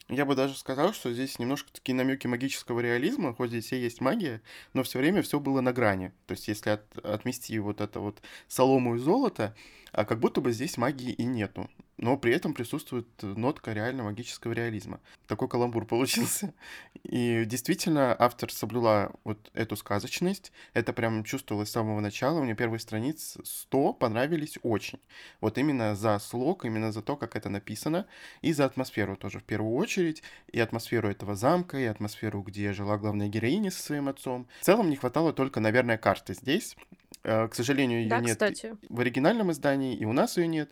Я 0.08 0.26
бы 0.26 0.34
даже 0.34 0.54
сказал, 0.54 0.92
что 0.92 1.12
здесь 1.12 1.38
немножко 1.38 1.72
такие 1.72 1.94
намеки 1.94 2.26
магического 2.26 2.80
реализма, 2.80 3.34
хоть 3.34 3.48
здесь 3.48 3.72
и 3.72 3.76
есть 3.76 4.02
магия, 4.02 4.42
но 4.74 4.82
все 4.82 4.98
время 4.98 5.22
все 5.22 5.40
было 5.40 5.62
на 5.62 5.72
грани. 5.72 6.12
То 6.26 6.32
есть, 6.32 6.46
если 6.46 6.70
от, 6.70 6.98
отмести 6.98 7.58
вот 7.58 7.80
это 7.80 8.00
вот 8.00 8.20
солому 8.46 8.96
и 8.96 8.98
золото, 8.98 9.56
а 9.94 10.04
как 10.04 10.20
будто 10.20 10.40
бы 10.40 10.52
здесь 10.52 10.76
магии 10.76 11.12
и 11.12 11.24
нету 11.24 11.68
но 11.96 12.16
при 12.16 12.34
этом 12.34 12.54
присутствует 12.54 13.06
нотка 13.22 13.72
реально 13.72 14.04
магического 14.04 14.52
реализма. 14.52 15.00
Такой 15.26 15.48
каламбур 15.48 15.86
получился. 15.86 16.52
И 17.02 17.44
действительно, 17.46 18.14
автор 18.18 18.52
соблюла 18.52 19.12
вот 19.24 19.50
эту 19.54 19.76
сказочность. 19.76 20.52
Это 20.72 20.92
прям 20.92 21.24
чувствовалось 21.24 21.68
с 21.68 21.72
самого 21.72 22.00
начала. 22.00 22.40
Мне 22.40 22.54
первые 22.54 22.80
страницы 22.80 23.40
100 23.44 23.94
понравились 23.94 24.58
очень. 24.62 25.00
Вот 25.40 25.58
именно 25.58 25.94
за 25.94 26.18
слог, 26.18 26.64
именно 26.64 26.92
за 26.92 27.02
то, 27.02 27.16
как 27.16 27.36
это 27.36 27.48
написано, 27.48 28.06
и 28.42 28.52
за 28.52 28.64
атмосферу 28.64 29.16
тоже 29.16 29.38
в 29.38 29.44
первую 29.44 29.74
очередь. 29.74 30.22
И 30.52 30.60
атмосферу 30.60 31.08
этого 31.08 31.34
замка, 31.36 31.78
и 31.78 31.84
атмосферу, 31.84 32.42
где 32.42 32.72
жила 32.72 32.98
главная 32.98 33.28
героиня 33.28 33.70
со 33.70 33.82
своим 33.82 34.08
отцом. 34.08 34.48
В 34.60 34.64
целом 34.64 34.90
не 34.90 34.96
хватало 34.96 35.32
только, 35.32 35.60
наверное, 35.60 35.98
карты 35.98 36.34
здесь. 36.34 36.76
Э, 37.24 37.48
к 37.48 37.54
сожалению, 37.54 38.02
ее 38.02 38.10
да, 38.10 38.20
нет 38.20 38.32
кстати. 38.32 38.76
в 38.88 39.00
оригинальном 39.00 39.50
издании, 39.50 39.96
и 39.96 40.04
у 40.04 40.12
нас 40.12 40.36
ее 40.36 40.46
нет. 40.46 40.70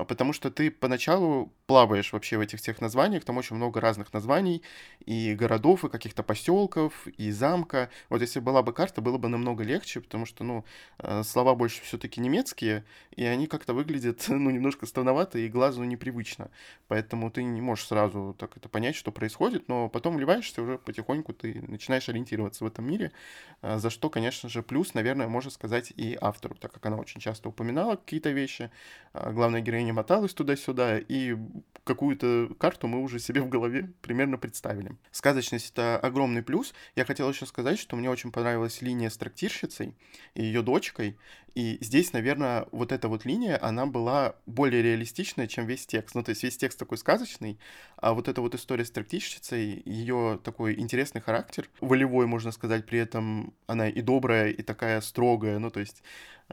А, 0.00 0.04
потому 0.04 0.32
что 0.32 0.50
ты 0.50 0.70
поначалу 0.70 1.52
плаваешь 1.66 2.12
вообще 2.12 2.38
в 2.38 2.40
этих 2.40 2.58
всех 2.60 2.80
названиях, 2.80 3.24
там 3.24 3.36
очень 3.36 3.56
много 3.56 3.80
разных 3.80 4.12
названий, 4.12 4.62
и 5.04 5.34
городов, 5.34 5.84
и 5.84 5.88
каких-то 5.88 6.22
поселков, 6.22 7.06
и 7.06 7.30
замка. 7.30 7.90
Вот 8.08 8.20
если 8.22 8.40
была 8.40 8.62
бы 8.62 8.72
карта, 8.72 9.00
было 9.00 9.18
бы 9.18 9.28
намного 9.28 9.62
легче, 9.62 10.00
потому 10.00 10.26
что, 10.26 10.44
ну, 10.44 10.64
э, 10.98 11.22
слова 11.22 11.54
больше 11.54 11.82
все-таки 11.82 12.20
немецкие, 12.20 12.84
и 13.14 13.24
они 13.24 13.46
как-то 13.46 13.74
выглядят, 13.74 14.24
ну, 14.28 14.50
немножко 14.50 14.86
странновато 14.86 15.38
и 15.38 15.48
глазу 15.48 15.84
непривычно. 15.84 16.50
Поэтому 16.88 17.30
ты 17.30 17.42
не 17.42 17.60
можешь 17.60 17.86
сразу 17.86 18.34
так 18.38 18.56
это 18.56 18.68
понять, 18.68 18.96
что 18.96 19.12
происходит, 19.12 19.68
но 19.68 19.88
потом 19.88 20.16
вливаешься 20.16 20.62
уже 20.62 20.78
потихоньку, 20.78 21.32
ты 21.32 21.62
начинаешь 21.68 22.08
ориентироваться 22.08 22.64
в 22.64 22.66
этом 22.66 22.86
мире, 22.86 23.12
э, 23.62 23.78
за 23.78 23.90
что, 23.90 24.08
конечно 24.10 24.48
же, 24.48 24.62
плюс, 24.62 24.94
наверное, 24.94 25.28
можно 25.28 25.50
сказать 25.50 25.92
и 25.96 26.16
автору, 26.20 26.54
так 26.54 26.72
как 26.72 26.86
она 26.86 26.96
очень 26.96 27.20
часто 27.20 27.48
упоминала 27.50 27.96
какие-то 27.96 28.30
вещи. 28.30 28.70
А 29.12 29.30
главная 29.32 29.60
героиня 29.60 29.89
моталась 29.92 30.34
туда-сюда, 30.34 30.98
и 30.98 31.36
какую-то 31.84 32.50
карту 32.58 32.86
мы 32.86 33.02
уже 33.02 33.18
себе 33.18 33.40
в 33.40 33.48
голове 33.48 33.92
примерно 34.02 34.38
представили. 34.38 34.96
Сказочность— 35.10 35.70
это 35.72 35.98
огромный 35.98 36.42
плюс. 36.42 36.74
Я 36.94 37.04
хотел 37.04 37.28
еще 37.30 37.46
сказать, 37.46 37.78
что 37.78 37.96
мне 37.96 38.10
очень 38.10 38.30
понравилась 38.32 38.82
линия 38.82 39.10
с 39.10 39.16
трактирщицей 39.16 39.94
и 40.34 40.42
ее 40.42 40.62
дочкой. 40.62 41.18
И 41.54 41.78
здесь, 41.80 42.12
наверное, 42.12 42.66
вот 42.70 42.92
эта 42.92 43.08
вот 43.08 43.24
линия, 43.24 43.58
она 43.60 43.86
была 43.86 44.36
более 44.46 44.82
реалистичная, 44.82 45.48
чем 45.48 45.66
весь 45.66 45.84
текст. 45.86 46.14
Ну, 46.14 46.22
то 46.22 46.30
есть 46.30 46.42
весь 46.44 46.56
текст 46.56 46.78
такой 46.78 46.96
сказочный, 46.96 47.58
а 47.96 48.14
вот 48.14 48.28
эта 48.28 48.40
вот 48.40 48.54
история 48.54 48.84
с 48.84 48.90
трактирщицей, 48.90 49.82
ее 49.84 50.38
такой 50.44 50.78
интересный 50.78 51.20
характер, 51.20 51.68
волевой, 51.80 52.26
можно 52.26 52.52
сказать, 52.52 52.86
при 52.86 53.00
этом 53.00 53.52
она 53.66 53.88
и 53.88 54.00
добрая, 54.00 54.50
и 54.50 54.62
такая 54.62 55.00
строгая, 55.00 55.58
ну, 55.58 55.70
то 55.70 55.80
есть 55.80 56.02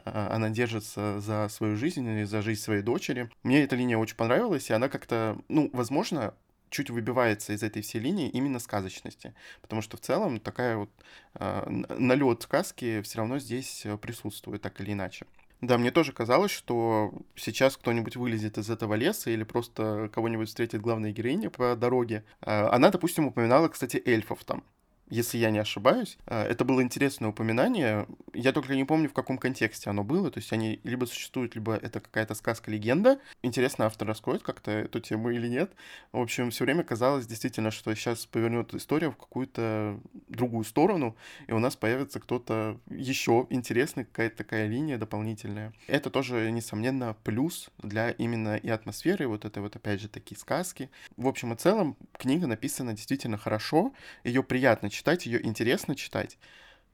она 0.04 0.50
держится 0.50 1.20
за 1.20 1.48
свою 1.48 1.76
жизнь 1.76 2.06
и 2.08 2.24
за 2.24 2.42
жизнь 2.42 2.60
своей 2.60 2.82
дочери. 2.82 3.30
Мне 3.42 3.62
эта 3.62 3.76
линия 3.76 3.98
очень 3.98 4.16
понравилась, 4.16 4.70
и 4.70 4.72
она 4.72 4.88
как-то, 4.88 5.38
ну, 5.48 5.70
возможно, 5.72 6.34
чуть 6.70 6.90
выбивается 6.90 7.52
из 7.52 7.62
этой 7.62 7.82
всей 7.82 7.98
линии 7.98 8.28
именно 8.28 8.58
сказочности. 8.58 9.34
Потому 9.62 9.82
что 9.82 9.96
в 9.96 10.00
целом 10.00 10.38
такая 10.38 10.76
вот 10.76 10.90
э, 11.34 11.68
налет 11.98 12.42
сказки 12.42 13.00
все 13.02 13.18
равно 13.18 13.38
здесь 13.38 13.86
присутствует, 14.02 14.62
так 14.62 14.80
или 14.80 14.92
иначе. 14.92 15.26
Да, 15.60 15.76
мне 15.76 15.90
тоже 15.90 16.12
казалось, 16.12 16.52
что 16.52 17.12
сейчас 17.34 17.76
кто-нибудь 17.76 18.16
вылезет 18.16 18.58
из 18.58 18.70
этого 18.70 18.94
леса 18.94 19.30
или 19.30 19.42
просто 19.42 20.08
кого-нибудь 20.12 20.48
встретит 20.48 20.80
главная 20.80 21.10
героиня 21.10 21.50
по 21.50 21.74
дороге. 21.74 22.22
Она, 22.40 22.90
допустим, 22.90 23.26
упоминала, 23.26 23.68
кстати, 23.68 24.00
эльфов 24.04 24.44
там 24.44 24.62
если 25.10 25.38
я 25.38 25.50
не 25.50 25.58
ошибаюсь. 25.58 26.18
А, 26.26 26.44
это 26.44 26.64
было 26.64 26.82
интересное 26.82 27.30
упоминание. 27.30 28.06
Я 28.34 28.52
только 28.52 28.74
не 28.74 28.84
помню, 28.84 29.08
в 29.08 29.12
каком 29.12 29.38
контексте 29.38 29.90
оно 29.90 30.04
было. 30.04 30.30
То 30.30 30.38
есть 30.38 30.52
они 30.52 30.80
либо 30.84 31.06
существуют, 31.06 31.54
либо 31.54 31.74
это 31.74 32.00
какая-то 32.00 32.34
сказка-легенда. 32.34 33.18
Интересно, 33.42 33.86
автор 33.86 34.08
раскроет 34.08 34.42
как-то 34.42 34.70
эту 34.70 35.00
тему 35.00 35.30
или 35.30 35.48
нет. 35.48 35.72
В 36.12 36.20
общем, 36.20 36.50
все 36.50 36.64
время 36.64 36.82
казалось 36.84 37.26
действительно, 37.26 37.70
что 37.70 37.94
сейчас 37.94 38.26
повернет 38.26 38.74
история 38.74 39.10
в 39.10 39.16
какую-то 39.16 39.98
другую 40.28 40.64
сторону, 40.64 41.16
и 41.46 41.52
у 41.52 41.58
нас 41.58 41.76
появится 41.76 42.20
кто-то 42.20 42.78
еще 42.90 43.46
интересный, 43.50 44.04
какая-то 44.04 44.36
такая 44.38 44.66
линия 44.66 44.98
дополнительная. 44.98 45.72
Это 45.86 46.10
тоже, 46.10 46.50
несомненно, 46.50 47.16
плюс 47.24 47.70
для 47.78 48.10
именно 48.10 48.56
и 48.56 48.68
атмосферы, 48.68 49.24
и 49.24 49.28
вот 49.28 49.44
это 49.44 49.60
вот 49.60 49.76
опять 49.76 50.00
же 50.00 50.08
такие 50.08 50.38
сказки. 50.38 50.90
В 51.16 51.26
общем 51.26 51.52
и 51.52 51.56
целом, 51.56 51.96
книга 52.18 52.46
написана 52.46 52.92
действительно 52.92 53.38
хорошо, 53.38 53.92
ее 54.24 54.42
приятно 54.42 54.90
читать, 54.98 55.26
ее 55.26 55.44
интересно 55.46 55.94
читать, 55.94 56.38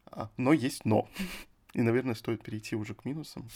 а, 0.07 0.31
но 0.37 0.53
есть 0.53 0.85
но. 0.85 1.09
И, 1.73 1.81
наверное, 1.81 2.15
стоит 2.15 2.43
перейти 2.43 2.77
уже 2.77 2.95
к 2.95 3.05
минусам. 3.05 3.49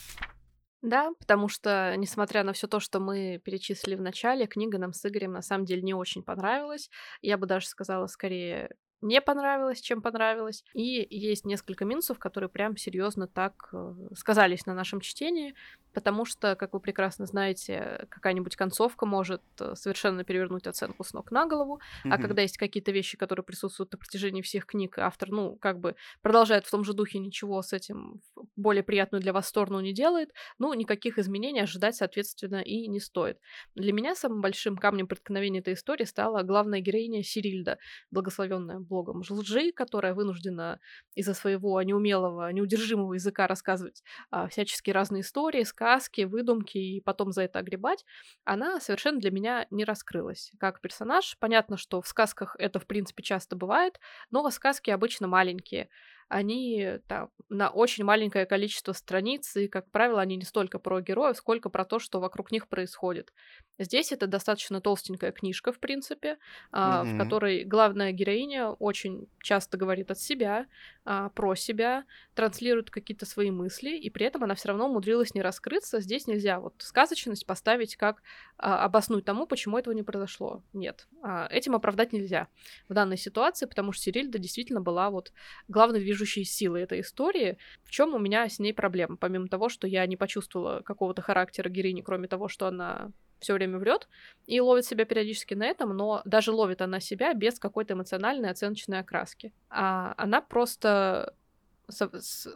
Да, 0.81 1.11
потому 1.19 1.49
что, 1.49 1.95
несмотря 1.97 2.45
на 2.45 2.53
все 2.53 2.67
то, 2.67 2.81
что 2.81 3.01
мы 3.01 3.41
перечислили 3.45 3.97
в 3.97 4.01
начале, 4.01 4.47
книга 4.47 4.79
нам 4.79 4.93
с 4.93 5.05
Игорем 5.05 5.33
на 5.33 5.43
самом 5.43 5.67
деле 5.67 5.83
не 5.83 5.93
очень 5.93 6.23
понравилась. 6.23 6.89
Я 7.21 7.37
бы 7.37 7.47
даже 7.47 7.67
сказала, 7.67 8.07
скорее, 8.07 8.71
не 9.01 9.21
понравилось, 9.21 9.81
чем 9.81 10.03
понравилось. 10.03 10.65
И 10.75 11.07
есть 11.11 11.45
несколько 11.45 11.85
минусов, 11.85 12.19
которые 12.19 12.49
прям 12.49 12.77
серьезно 12.77 13.29
так 13.29 13.69
э, 13.73 13.95
сказались 14.17 14.67
на 14.67 14.75
нашем 14.75 15.01
чтении 15.01 15.55
потому 15.99 16.25
что, 16.25 16.55
как 16.55 16.75
вы 16.75 16.79
прекрасно 16.79 17.27
знаете, 17.27 18.07
какая-нибудь 18.09 18.55
концовка 18.55 19.05
может 19.05 19.43
э, 19.59 19.75
совершенно 19.75 20.23
перевернуть 20.23 20.69
оценку 20.69 21.03
с 21.03 21.13
ног 21.13 21.33
на 21.33 21.45
голову, 21.45 21.81
mm-hmm. 22.05 22.11
а 22.13 22.19
когда 22.19 22.43
есть 22.43 22.57
какие-то 22.57 22.93
вещи, 22.93 23.17
которые 23.17 23.43
присутствуют 23.43 23.91
на 23.91 23.99
протяжении 23.99 24.41
всех 24.41 24.65
книг, 24.65 24.97
автор, 24.99 25.31
ну, 25.33 25.57
как 25.57 25.81
бы 25.81 25.97
продолжает 26.23 26.65
в 26.67 26.71
том 26.71 26.85
же 26.85 26.93
духе, 26.93 27.19
ничего 27.19 27.63
с 27.63 27.73
этим 27.73 28.21
более 28.55 28.85
приятную 28.85 29.21
для 29.21 29.33
вас 29.33 29.49
сторону 29.49 29.81
не 29.81 29.93
делает, 29.93 30.31
ну, 30.61 30.73
никаких 30.73 31.19
изменений 31.19 31.63
ожидать, 31.63 31.97
соответственно, 31.97 32.61
и 32.61 32.87
не 32.87 33.01
стоит. 33.01 33.41
Для 33.75 33.93
меня 33.93 34.15
самым 34.15 34.41
большим 34.41 34.77
камнем 34.77 35.09
преткновения 35.09 35.59
этой 35.59 35.75
истории 35.75 36.05
стала 36.05 36.45
главная 36.45 36.79
героиня 36.79 37.25
Сирильда, 37.25 37.79
благословенная 38.13 38.79
блогом 38.79 39.25
лжи, 39.29 39.73
которая 39.73 40.15
вынуждена 40.15 40.79
из-за 41.17 41.35
своего 41.35 41.83
неумелого, 41.83 42.53
неудержимого 42.53 43.15
языка 43.15 43.49
рассказывать 43.49 44.05
а, 44.31 44.47
всяческие 44.47 44.95
разные 44.95 45.23
истории, 45.23 45.65
сказки, 45.65 45.88
выдумки 46.27 46.79
и 46.79 47.01
потом 47.01 47.33
за 47.33 47.43
это 47.43 47.59
огребать, 47.61 48.05
она 48.45 48.81
совершенно 48.81 49.19
для 49.21 49.31
меня 49.31 49.67
не 49.71 49.85
раскрылась. 49.85 50.53
Как 50.59 50.81
персонаж, 50.81 51.37
понятно, 51.41 51.77
что 51.77 52.01
в 52.03 52.07
сказках 52.09 52.57
это, 52.59 52.79
в 52.81 52.87
принципе, 52.87 53.23
часто 53.23 53.57
бывает, 53.57 53.99
но 54.31 54.43
сказки 54.51 54.91
обычно 54.91 55.29
маленькие 55.29 55.89
они 56.29 56.99
там, 57.07 57.31
на 57.49 57.71
очень 57.71 58.05
маленькое 58.05 58.45
количество 58.45 58.93
страниц, 58.93 59.57
и, 59.57 59.69
как 59.69 59.91
правило, 59.91 60.21
они 60.21 60.37
не 60.37 60.45
столько 60.45 60.79
про 60.79 61.01
героев, 61.01 61.37
сколько 61.37 61.71
про 61.71 61.85
то, 61.85 61.99
что 61.99 62.21
вокруг 62.21 62.53
них 62.53 62.69
происходит. 62.69 63.33
Здесь 63.79 64.13
это 64.13 64.27
достаточно 64.27 64.81
толстенькая 64.81 65.33
книжка, 65.33 65.73
в 65.73 65.79
принципе, 65.79 66.39
mm-hmm. 66.73 67.15
в 67.15 67.19
которой 67.19 67.65
главная 67.65 68.13
героиня 68.13 68.71
очень 68.71 69.29
часто 69.43 69.79
говорит 69.79 70.11
от 70.11 70.19
себя, 70.19 70.67
а, 71.05 71.31
про 71.31 71.55
себя, 71.55 72.05
транслирует 72.35 72.91
какие-то 72.91 73.25
свои 73.25 73.51
мысли, 73.51 73.97
и 73.97 74.11
при 74.11 74.27
этом 74.27 74.45
она 74.45 74.55
все 74.55 74.69
равно 74.69 74.89
умудрилась 74.89 75.35
не 75.35 75.41
раскрыться. 75.41 76.01
Здесь 76.01 76.27
нельзя 76.27 76.61
вот 76.61 76.75
сказочность 76.79 77.47
поставить 77.47 77.97
как 77.97 78.23
а, 78.59 78.85
обоснуть 78.85 79.25
тому, 79.25 79.47
почему 79.47 79.79
этого 79.79 79.95
не 79.95 80.03
произошло. 80.03 80.63
Нет, 80.75 81.09
этим 81.51 81.75
оправдать 81.75 82.13
нельзя 82.13 82.49
в 82.89 82.95
данной 82.95 83.17
ситуации, 83.17 83.67
потому 83.67 83.93
что 83.93 84.03
Сирильда 84.03 84.39
действительно 84.39 84.83
была 84.83 85.11
вот 85.11 85.33
главной 85.69 86.01
движущей 86.01 86.18
силой 86.27 86.83
этой 86.83 87.01
истории. 87.01 87.59
В 87.85 87.91
чем 87.91 88.15
у 88.15 88.19
меня 88.19 88.49
с 88.49 88.59
ней 88.59 88.73
проблема? 88.73 89.17
Помимо 89.17 89.49
того, 89.49 89.69
что 89.69 89.87
я 89.87 90.07
не 90.07 90.17
почувствовала 90.17 90.83
какого-то 90.83 91.23
характера 91.23 91.69
героини, 91.69 92.03
кроме 92.03 92.29
того, 92.29 92.49
что 92.49 92.67
она 92.67 93.11
все 93.41 93.55
время 93.55 93.79
врет 93.79 94.09
и 94.47 94.61
ловит 94.61 94.85
себя 94.85 95.05
периодически 95.05 95.55
на 95.55 95.65
этом, 95.67 95.97
но 95.97 96.23
даже 96.25 96.53
ловит 96.53 96.83
она 96.83 97.01
себя 97.01 97.35
без 97.35 97.59
какой-то 97.59 97.95
эмоциональной 97.95 98.51
оценочной 98.51 99.01
окраски. 99.01 99.53
А 99.71 100.15
она 100.17 100.41
просто 100.41 101.35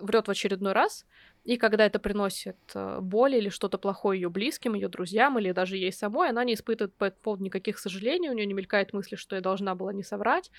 врет 0.01 0.29
в 0.29 0.31
очередной 0.31 0.73
раз, 0.73 1.07
и 1.45 1.57
когда 1.57 1.87
это 1.87 1.99
приносит 1.99 2.57
э, 2.75 2.99
боль 3.01 3.35
или 3.35 3.49
что-то 3.49 3.79
плохое 3.79 4.21
ее 4.21 4.29
близким, 4.29 4.75
ее 4.75 4.89
друзьям 4.89 5.39
или 5.39 5.53
даже 5.53 5.77
ей 5.77 5.93
самой, 5.93 6.29
она 6.29 6.45
не 6.45 6.55
испытывает 6.55 6.95
по 6.95 7.07
этому 7.07 7.23
поводу 7.23 7.45
никаких 7.45 7.79
сожалений, 7.79 8.29
у 8.29 8.35
нее 8.35 8.47
не 8.47 8.55
мелькает 8.55 8.93
мысли, 8.93 9.17
что 9.17 9.35
я 9.35 9.41
должна 9.43 9.75
была 9.75 9.93
не 9.93 10.03
соврать. 10.03 10.51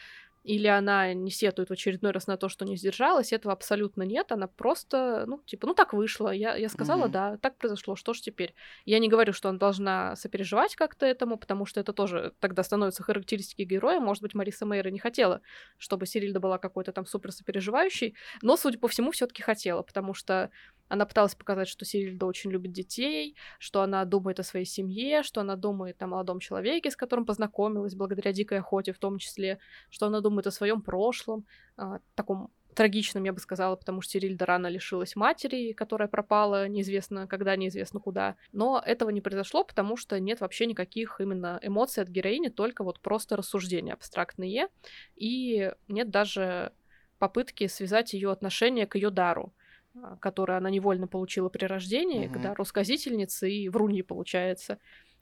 Или 0.44 0.68
она 0.68 1.14
не 1.14 1.32
сетует 1.32 1.70
в 1.70 1.74
очередной 1.74 2.12
раз 2.12 2.28
на 2.28 2.38
то, 2.38 2.50
что 2.50 2.66
не 2.66 2.76
сдержалась, 2.76 3.32
этого 3.32 3.54
абсолютно 3.54 4.04
нет, 4.04 4.32
она 4.32 4.48
просто, 4.48 5.24
ну, 5.26 5.42
типа, 5.46 5.68
ну, 5.68 5.74
так 5.74 5.94
вышло, 5.94 6.30
я, 6.30 6.56
я 6.56 6.70
сказала, 6.70 7.06
mm-hmm. 7.06 7.12
да, 7.12 7.38
так 7.38 7.58
произошло, 7.58 7.96
что 7.96 8.14
ж 8.14 8.20
теперь? 8.20 8.54
Я 8.86 9.00
не 9.00 9.08
говорю, 9.08 9.32
что 9.34 9.50
она 9.50 9.58
должна 9.58 10.16
сопереживать 10.16 10.76
как-то 10.76 11.06
этому, 11.06 11.38
потому 11.38 11.66
что 11.66 11.80
это 11.80 11.94
тоже 11.94 12.34
тогда 12.40 12.64
становится 12.64 13.04
характеристикой 13.04 13.66
героя, 13.66 14.00
может 14.00 14.22
быть, 14.22 14.34
Мариса 14.34 14.66
Мейра 14.66 14.90
не 14.90 15.00
хотела, 15.00 15.42
чтобы 15.78 16.06
Сирильда 16.06 16.40
была 16.40 16.58
какой-то 16.58 16.92
там 16.92 17.06
супер 17.06 17.32
сопереживающей, 17.32 18.16
но, 18.42 18.58
судя 18.58 18.78
по 18.80 18.88
всему, 18.90 19.12
все 19.12 19.28
таки 19.28 19.42
хотела, 19.42 19.82
потому 19.82 20.14
что 20.14 20.50
она 20.94 21.08
пыталась 21.08 21.34
показать, 21.34 21.68
что 21.68 21.86
Сирильда 21.86 22.28
очень 22.28 22.52
любит 22.52 22.72
детей, 22.72 23.36
что 23.58 23.82
она 23.82 24.06
думает 24.06 24.40
о 24.40 24.44
своей 24.44 24.66
семье, 24.66 25.24
что 25.24 25.42
она 25.42 25.56
думает 25.56 26.00
о 26.04 26.08
молодом 26.08 26.40
человеке, 26.40 26.92
с 26.92 26.96
которым 26.96 27.26
познакомилась 27.26 27.96
благодаря 27.96 28.32
дикой 28.32 28.60
охоте 28.60 28.94
в 28.94 29.00
том 29.00 29.18
числе, 29.18 29.58
что 29.90 30.06
она 30.06 30.22
думает 30.22 30.46
о 30.46 30.52
своем 30.52 30.84
прошлом, 30.84 31.48
э, 31.78 31.98
таком 32.14 32.52
трагичном, 32.76 33.24
я 33.24 33.34
бы 33.34 33.40
сказала, 33.40 33.76
потому 33.76 34.02
что 34.02 34.12
Сирильда 34.12 34.46
рано 34.46 34.68
лишилась 34.68 35.16
матери, 35.16 35.74
которая 35.74 36.08
пропала 36.08 36.68
неизвестно 36.68 37.26
когда, 37.28 37.56
неизвестно 37.56 38.00
куда. 38.00 38.36
Но 38.52 38.82
этого 38.86 39.10
не 39.10 39.22
произошло, 39.22 39.64
потому 39.64 39.98
что 39.98 40.20
нет 40.20 40.42
вообще 40.42 40.68
никаких 40.68 41.20
именно 41.20 41.60
эмоций 41.64 42.04
от 42.04 42.10
героини, 42.10 42.50
только 42.50 42.84
вот 42.84 43.00
просто 43.00 43.36
рассуждения 43.36 43.94
абстрактные, 43.94 44.68
и 45.16 45.72
нет 45.88 46.12
даже 46.12 46.72
попытки 47.18 47.66
связать 47.66 48.14
ее 48.14 48.32
отношение 48.32 48.86
к 48.86 48.94
ее 48.94 49.10
дару. 49.10 49.54
А, 50.02 50.18
которое 50.18 50.58
она 50.58 50.70
невольно 50.70 51.08
получила 51.08 51.50
при 51.50 51.66
рождении, 51.66 52.26
угу. 52.26 52.34
когда 52.34 52.56
рассказительница 52.56 53.46
и 53.46 53.70
вруньи 53.70 54.02
получается. 54.02 54.80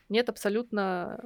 Нет 0.07 0.29
абсолютно 0.29 1.19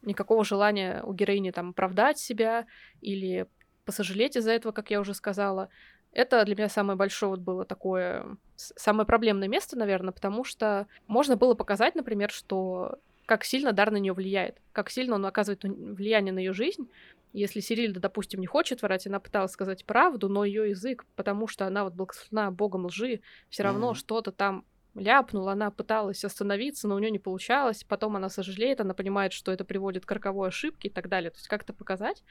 никакого 0.00 0.44
желания 0.44 1.02
у 1.04 1.12
героини 1.12 1.50
там 1.50 1.70
оправдать 1.70 2.18
себя 2.18 2.66
или 3.00 3.46
посожалеть 3.84 4.36
из-за 4.36 4.52
этого, 4.52 4.72
как 4.72 4.90
я 4.90 5.00
уже 5.00 5.14
сказала. 5.14 5.68
Это 6.12 6.44
для 6.44 6.54
меня 6.54 6.68
самое 6.68 6.96
большое 6.96 7.30
вот 7.30 7.40
было 7.40 7.64
такое, 7.64 8.36
самое 8.56 9.06
проблемное 9.06 9.48
место, 9.48 9.78
наверное, 9.78 10.12
потому 10.12 10.44
что 10.44 10.86
можно 11.06 11.36
было 11.36 11.54
показать, 11.54 11.94
например, 11.94 12.30
что 12.30 12.98
как 13.26 13.44
сильно 13.44 13.72
дар 13.72 13.90
на 13.90 13.96
нее 13.96 14.12
влияет, 14.12 14.60
как 14.72 14.90
сильно 14.90 15.14
он 15.14 15.24
оказывает 15.24 15.62
влияние 15.64 16.32
на 16.32 16.38
ее 16.38 16.52
жизнь, 16.52 16.88
если 17.32 17.60
Сирильда, 17.60 18.00
допустим, 18.00 18.40
не 18.40 18.46
хочет 18.46 18.82
врать, 18.82 19.06
она 19.06 19.20
пыталась 19.20 19.52
сказать 19.52 19.84
правду, 19.84 20.28
но 20.28 20.44
ее 20.44 20.70
язык, 20.70 21.06
потому 21.16 21.46
что 21.46 21.66
она 21.66 21.84
вот 21.84 21.94
благословена 21.94 22.50
богом 22.50 22.86
лжи, 22.86 23.20
все 23.48 23.62
равно 23.62 23.92
mm-hmm. 23.92 23.96
что-то 23.96 24.32
там 24.32 24.64
ляпнула, 24.94 25.52
она 25.52 25.70
пыталась 25.70 26.24
остановиться, 26.24 26.86
но 26.86 26.96
у 26.96 26.98
нее 26.98 27.10
не 27.10 27.18
получалось, 27.18 27.84
потом 27.84 28.16
она 28.16 28.28
сожалеет, 28.28 28.80
она 28.80 28.94
понимает, 28.94 29.32
что 29.32 29.52
это 29.52 29.64
приводит 29.64 30.04
к 30.04 30.12
роковой 30.12 30.48
ошибке 30.48 30.88
и 30.88 30.90
так 30.90 31.08
далее. 31.08 31.30
То 31.30 31.38
есть 31.38 31.48
как-то 31.48 31.72
показать, 31.72 32.22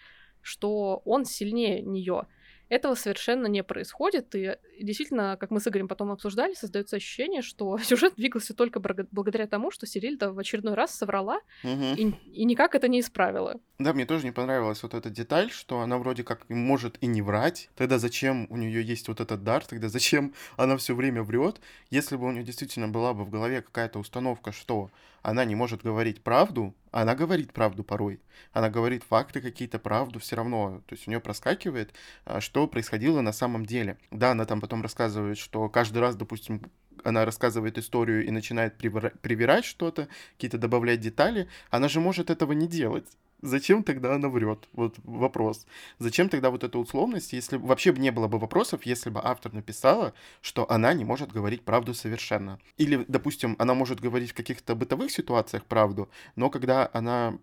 что 0.42 1.02
он 1.06 1.26
сильнее 1.26 1.82
нее. 1.82 2.28
Этого 2.72 2.96
совершенно 2.96 3.48
не 3.48 3.64
происходит, 3.64 4.34
и 4.34 4.56
действительно, 4.80 5.36
как 5.38 5.52
мы 5.52 5.60
с 5.60 5.68
Игорем 5.68 5.90
потом 5.90 6.10
обсуждали, 6.10 6.54
создается 6.54 6.96
ощущение, 6.96 7.42
что 7.42 7.78
сюжет 7.84 8.14
двигался 8.16 8.54
только 8.54 8.80
благодаря 8.80 9.46
тому, 9.46 9.72
что 9.72 9.86
Сирильда 9.86 10.32
в 10.32 10.40
очередной 10.40 10.74
раз 10.74 10.96
соврала 10.96 11.42
угу. 11.66 11.84
и, 11.98 12.14
и 12.32 12.46
никак 12.46 12.74
это 12.74 12.88
не 12.88 13.02
исправила. 13.02 13.60
Да, 13.78 13.92
мне 13.92 14.06
тоже 14.06 14.24
не 14.24 14.32
понравилась 14.32 14.84
вот 14.84 14.94
эта 14.94 15.10
деталь, 15.10 15.52
что 15.52 15.82
она 15.82 15.98
вроде 15.98 16.24
как 16.24 16.50
может 16.50 16.98
и 17.02 17.08
не 17.08 17.22
врать. 17.22 17.70
Тогда 17.76 18.00
зачем 18.00 18.48
у 18.50 18.56
нее 18.56 18.82
есть 18.82 19.10
вот 19.10 19.20
этот 19.20 19.44
дар? 19.44 19.66
Тогда 19.66 19.90
зачем 19.90 20.34
она 20.56 20.78
все 20.78 20.96
время 20.96 21.24
врет? 21.24 21.60
Если 21.90 22.16
бы 22.16 22.26
у 22.26 22.32
нее 22.32 22.44
действительно 22.44 22.88
была 22.88 23.14
бы 23.14 23.26
в 23.26 23.30
голове 23.30 23.64
какая-то 23.64 24.00
установка, 24.00 24.54
что 24.54 24.92
она 25.22 25.46
не 25.46 25.56
может 25.56 25.84
говорить 25.84 26.24
правду, 26.24 26.76
она 26.92 27.16
говорит 27.16 27.54
правду 27.54 27.84
порой. 27.84 28.22
Она 28.54 28.70
говорит 28.70 29.04
факты 29.04 29.42
какие-то, 29.42 29.80
правду 29.80 30.20
все 30.20 30.36
равно. 30.36 30.82
То 30.88 30.96
есть 30.96 31.08
у 31.08 31.12
нее 31.12 31.20
проскакивает, 31.20 31.94
а, 32.26 32.42
что 32.42 32.68
происходило 32.68 33.22
на 33.22 33.32
самом 33.32 33.66
деле. 33.66 33.98
Да, 34.12 34.32
она 34.32 34.46
там 34.46 34.60
потом 34.62 34.82
рассказывает, 34.82 35.38
что 35.38 35.70
каждый 35.70 36.00
раз, 36.00 36.16
допустим, 36.16 36.62
она 37.04 37.26
рассказывает 37.26 37.78
историю 37.78 38.26
и 38.26 38.32
начинает 38.32 38.78
привирать 38.78 39.66
что-то, 39.66 40.08
какие-то 40.34 40.58
добавлять 40.58 41.00
детали, 41.00 41.48
она 41.70 41.88
же 41.88 42.00
может 42.00 42.30
этого 42.30 42.52
не 42.54 42.68
делать 42.68 43.08
зачем 43.42 43.84
тогда 43.84 44.16
она 44.16 44.30
врет? 44.30 44.68
Вот 44.74 44.96
вопрос. 45.04 45.66
Зачем 46.00 46.30
тогда 46.30 46.50
вот 46.50 46.64
эта 46.64 46.78
условность, 46.78 47.34
если 47.34 47.58
вообще 47.58 47.92
не 47.94 48.12
было 48.12 48.28
бы 48.28 48.40
вопросов, 48.40 48.86
если 48.86 49.10
бы 49.10 49.20
автор 49.24 49.54
написала, 49.54 50.14
что 50.42 50.70
она 50.70 50.94
не 50.94 51.06
может 51.06 51.32
говорить 51.32 51.64
правду 51.64 51.94
совершенно. 51.94 52.60
Или, 52.78 53.06
допустим, 53.08 53.56
она 53.60 53.74
может 53.74 54.00
говорить 54.00 54.32
в 54.32 54.36
каких-то 54.36 54.76
бытовых 54.76 55.12
ситуациях 55.12 55.66
правду, 55.66 56.10
но 56.36 56.50
когда 56.50 56.90
она 56.94 57.38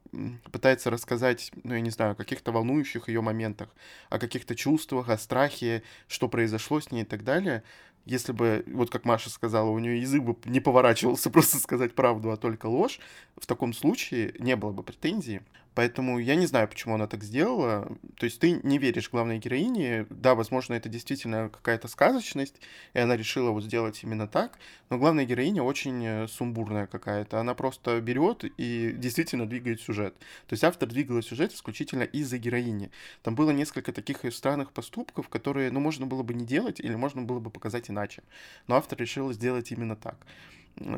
пытается 0.52 0.90
рассказать, 0.90 1.50
ну, 1.64 1.74
я 1.74 1.80
не 1.80 1.90
знаю, 1.90 2.12
о 2.12 2.14
каких-то 2.14 2.52
волнующих 2.52 3.08
ее 3.08 3.20
моментах, 3.20 3.68
о 4.10 4.18
каких-то 4.18 4.54
чувствах, 4.54 5.08
о 5.08 5.18
страхе, 5.18 5.82
что 6.06 6.28
произошло 6.28 6.80
с 6.80 6.90
ней 6.90 7.02
и 7.02 7.06
так 7.06 7.24
далее, 7.24 7.62
если 8.08 8.32
бы, 8.32 8.64
вот 8.66 8.88
как 8.90 9.04
Маша 9.04 9.28
сказала, 9.28 9.68
у 9.68 9.78
нее 9.78 10.00
язык 10.00 10.22
бы 10.22 10.36
не 10.46 10.60
поворачивался 10.60 11.28
просто 11.30 11.58
сказать 11.58 11.94
правду, 11.94 12.30
а 12.30 12.36
только 12.38 12.66
ложь, 12.66 13.00
в 13.36 13.46
таком 13.46 13.74
случае 13.74 14.34
не 14.38 14.56
было 14.56 14.72
бы 14.72 14.82
претензий. 14.82 15.40
Поэтому 15.78 16.18
я 16.18 16.34
не 16.34 16.46
знаю, 16.46 16.66
почему 16.66 16.96
она 16.96 17.06
так 17.06 17.22
сделала. 17.22 17.96
То 18.16 18.24
есть 18.24 18.40
ты 18.40 18.58
не 18.64 18.78
веришь 18.78 19.10
главной 19.10 19.38
героине. 19.38 20.08
Да, 20.10 20.34
возможно, 20.34 20.74
это 20.74 20.88
действительно 20.88 21.50
какая-то 21.50 21.86
сказочность, 21.86 22.56
и 22.94 22.98
она 22.98 23.16
решила 23.16 23.50
вот 23.52 23.62
сделать 23.62 24.02
именно 24.02 24.26
так. 24.26 24.58
Но 24.90 24.98
главная 24.98 25.24
героиня 25.24 25.62
очень 25.62 26.04
э, 26.04 26.26
сумбурная 26.26 26.88
какая-то. 26.88 27.38
Она 27.38 27.54
просто 27.54 28.00
берет 28.00 28.42
и 28.56 28.90
действительно 28.92 29.48
двигает 29.48 29.80
сюжет. 29.80 30.18
То 30.48 30.54
есть 30.54 30.64
автор 30.64 30.88
двигал 30.88 31.22
сюжет 31.22 31.52
исключительно 31.52 32.02
из-за 32.02 32.38
героини. 32.38 32.90
Там 33.22 33.36
было 33.36 33.52
несколько 33.52 33.92
таких 33.92 34.24
странных 34.34 34.72
поступков, 34.72 35.28
которые, 35.28 35.70
ну, 35.70 35.78
можно 35.78 36.08
было 36.08 36.24
бы 36.24 36.34
не 36.34 36.44
делать, 36.44 36.80
или 36.80 36.96
можно 36.96 37.22
было 37.22 37.38
бы 37.38 37.50
показать 37.52 37.88
иначе. 37.88 38.24
Но 38.66 38.74
автор 38.74 38.98
решил 38.98 39.32
сделать 39.32 39.70
именно 39.70 39.94
так. 39.94 40.26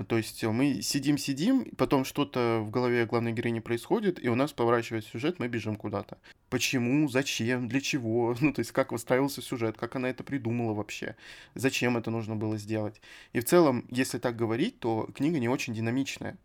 То 0.09 0.16
есть 0.16 0.42
мы 0.44 0.83
сидим-сидим, 0.83 1.66
потом 1.76 2.04
что-то 2.04 2.61
в 2.62 2.70
голове 2.70 3.06
главной 3.06 3.33
героини 3.33 3.61
происходит, 3.61 4.22
и 4.22 4.28
у 4.28 4.35
нас 4.35 4.52
поворачивает 4.52 5.04
сюжет, 5.04 5.38
мы 5.38 5.48
бежим 5.48 5.76
куда-то. 5.76 6.18
Почему, 6.50 7.08
зачем, 7.08 7.68
для 7.68 7.80
чего, 7.80 8.36
ну 8.40 8.52
то 8.52 8.60
есть 8.60 8.72
как 8.72 8.92
выстраивался 8.92 9.40
сюжет, 9.40 9.78
как 9.78 9.96
она 9.96 10.10
это 10.10 10.24
придумала 10.24 10.74
вообще, 10.74 11.16
зачем 11.54 11.96
это 11.96 12.10
нужно 12.10 12.36
было 12.36 12.58
сделать. 12.58 13.00
И 13.32 13.40
в 13.40 13.44
целом, 13.44 13.86
если 13.88 14.18
так 14.18 14.36
говорить, 14.36 14.80
то 14.80 15.08
книга 15.14 15.38
не 15.38 15.48
очень 15.48 15.74
динамичная 15.74 16.36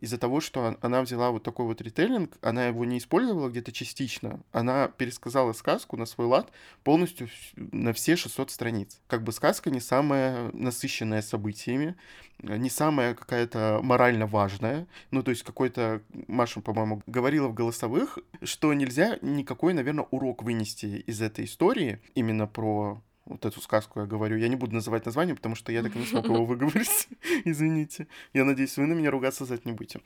из-за 0.00 0.18
того, 0.18 0.40
что 0.40 0.76
она 0.80 1.02
взяла 1.02 1.30
вот 1.30 1.42
такой 1.42 1.66
вот 1.66 1.80
ритейлинг, 1.80 2.36
она 2.42 2.66
его 2.66 2.84
не 2.84 2.98
использовала 2.98 3.48
где-то 3.48 3.72
частично, 3.72 4.40
она 4.52 4.88
пересказала 4.88 5.52
сказку 5.52 5.96
на 5.96 6.06
свой 6.06 6.26
лад 6.26 6.50
полностью 6.82 7.28
на 7.56 7.92
все 7.92 8.16
600 8.16 8.50
страниц. 8.50 9.00
Как 9.06 9.22
бы 9.22 9.32
сказка 9.32 9.70
не 9.70 9.80
самая 9.80 10.50
насыщенная 10.52 11.22
событиями, 11.22 11.96
не 12.42 12.70
самая 12.70 13.14
какая-то 13.14 13.80
морально 13.82 14.26
важная. 14.26 14.86
Ну, 15.10 15.22
то 15.22 15.30
есть 15.30 15.42
какой-то, 15.42 16.02
Маша, 16.26 16.60
по-моему, 16.60 17.02
говорила 17.06 17.48
в 17.48 17.54
голосовых, 17.54 18.18
что 18.42 18.74
нельзя 18.74 19.18
никакой, 19.54 19.72
наверное, 19.72 20.06
урок 20.10 20.42
вынести 20.42 21.04
из 21.06 21.22
этой 21.22 21.44
истории 21.44 22.00
именно 22.16 22.48
про 22.48 23.00
вот 23.24 23.44
эту 23.44 23.60
сказку 23.60 24.00
я 24.00 24.06
говорю. 24.06 24.36
Я 24.36 24.48
не 24.48 24.56
буду 24.56 24.74
называть 24.74 25.06
название, 25.06 25.36
потому 25.36 25.54
что 25.54 25.70
я 25.70 25.82
так 25.82 25.94
и 25.94 25.98
не 25.98 26.06
смог 26.06 26.24
его 26.24 26.44
выговорить. 26.46 27.08
Извините. 27.44 28.08
Я 28.34 28.44
надеюсь, 28.44 28.76
вы 28.76 28.86
на 28.86 28.94
меня 28.94 29.10
ругаться 29.10 29.44
за 29.44 29.54
это 29.54 29.68
не 29.68 29.72
будете. 29.72 30.00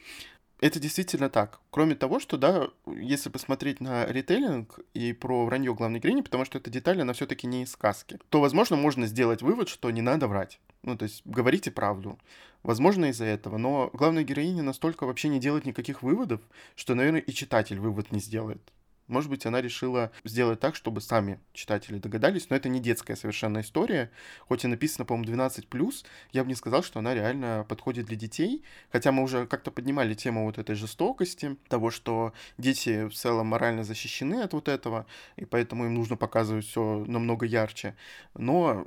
Это 0.60 0.78
действительно 0.78 1.30
так. 1.30 1.60
Кроме 1.70 1.94
того, 1.94 2.20
что, 2.20 2.36
да, 2.36 2.68
если 2.86 3.30
посмотреть 3.30 3.80
на 3.80 4.06
ритейлинг 4.06 4.80
и 4.92 5.12
про 5.14 5.46
вранье 5.46 5.74
главной 5.74 5.98
героини, 5.98 6.20
потому 6.20 6.44
что 6.44 6.58
эта 6.58 6.68
деталь, 6.68 7.00
она 7.00 7.12
все-таки 7.12 7.46
не 7.46 7.62
из 7.62 7.70
сказки, 7.70 8.18
то, 8.28 8.40
возможно, 8.40 8.76
можно 8.76 9.06
сделать 9.06 9.40
вывод, 9.40 9.68
что 9.68 9.90
не 9.90 10.02
надо 10.02 10.28
врать. 10.28 10.60
Ну, 10.82 10.96
то 10.96 11.04
есть, 11.04 11.22
говорите 11.24 11.70
правду. 11.70 12.18
Возможно, 12.62 13.06
из-за 13.06 13.24
этого. 13.24 13.56
Но 13.56 13.90
главная 13.94 14.24
героиня 14.24 14.62
настолько 14.62 15.06
вообще 15.06 15.28
не 15.28 15.40
делает 15.40 15.64
никаких 15.64 16.02
выводов, 16.02 16.40
что, 16.76 16.94
наверное, 16.94 17.20
и 17.20 17.32
читатель 17.32 17.78
вывод 17.80 18.12
не 18.12 18.20
сделает. 18.20 18.60
Может 19.08 19.30
быть, 19.30 19.46
она 19.46 19.60
решила 19.60 20.12
сделать 20.24 20.60
так, 20.60 20.76
чтобы 20.76 21.00
сами 21.00 21.40
читатели 21.52 21.98
догадались, 21.98 22.50
но 22.50 22.56
это 22.56 22.68
не 22.68 22.78
детская 22.78 23.16
совершенно 23.16 23.60
история. 23.60 24.10
Хоть 24.46 24.64
и 24.64 24.68
написано, 24.68 25.04
по-моему, 25.06 25.32
12+, 25.32 26.04
я 26.32 26.44
бы 26.44 26.48
не 26.48 26.54
сказал, 26.54 26.82
что 26.82 26.98
она 27.00 27.14
реально 27.14 27.64
подходит 27.68 28.06
для 28.06 28.16
детей. 28.16 28.62
Хотя 28.92 29.10
мы 29.10 29.22
уже 29.22 29.46
как-то 29.46 29.70
поднимали 29.70 30.14
тему 30.14 30.44
вот 30.44 30.58
этой 30.58 30.76
жестокости, 30.76 31.56
того, 31.68 31.90
что 31.90 32.32
дети 32.58 33.08
в 33.08 33.14
целом 33.14 33.48
морально 33.48 33.82
защищены 33.82 34.42
от 34.42 34.52
вот 34.52 34.68
этого, 34.68 35.06
и 35.36 35.46
поэтому 35.46 35.86
им 35.86 35.94
нужно 35.94 36.16
показывать 36.16 36.66
все 36.66 37.04
намного 37.06 37.46
ярче. 37.46 37.96
Но 38.34 38.86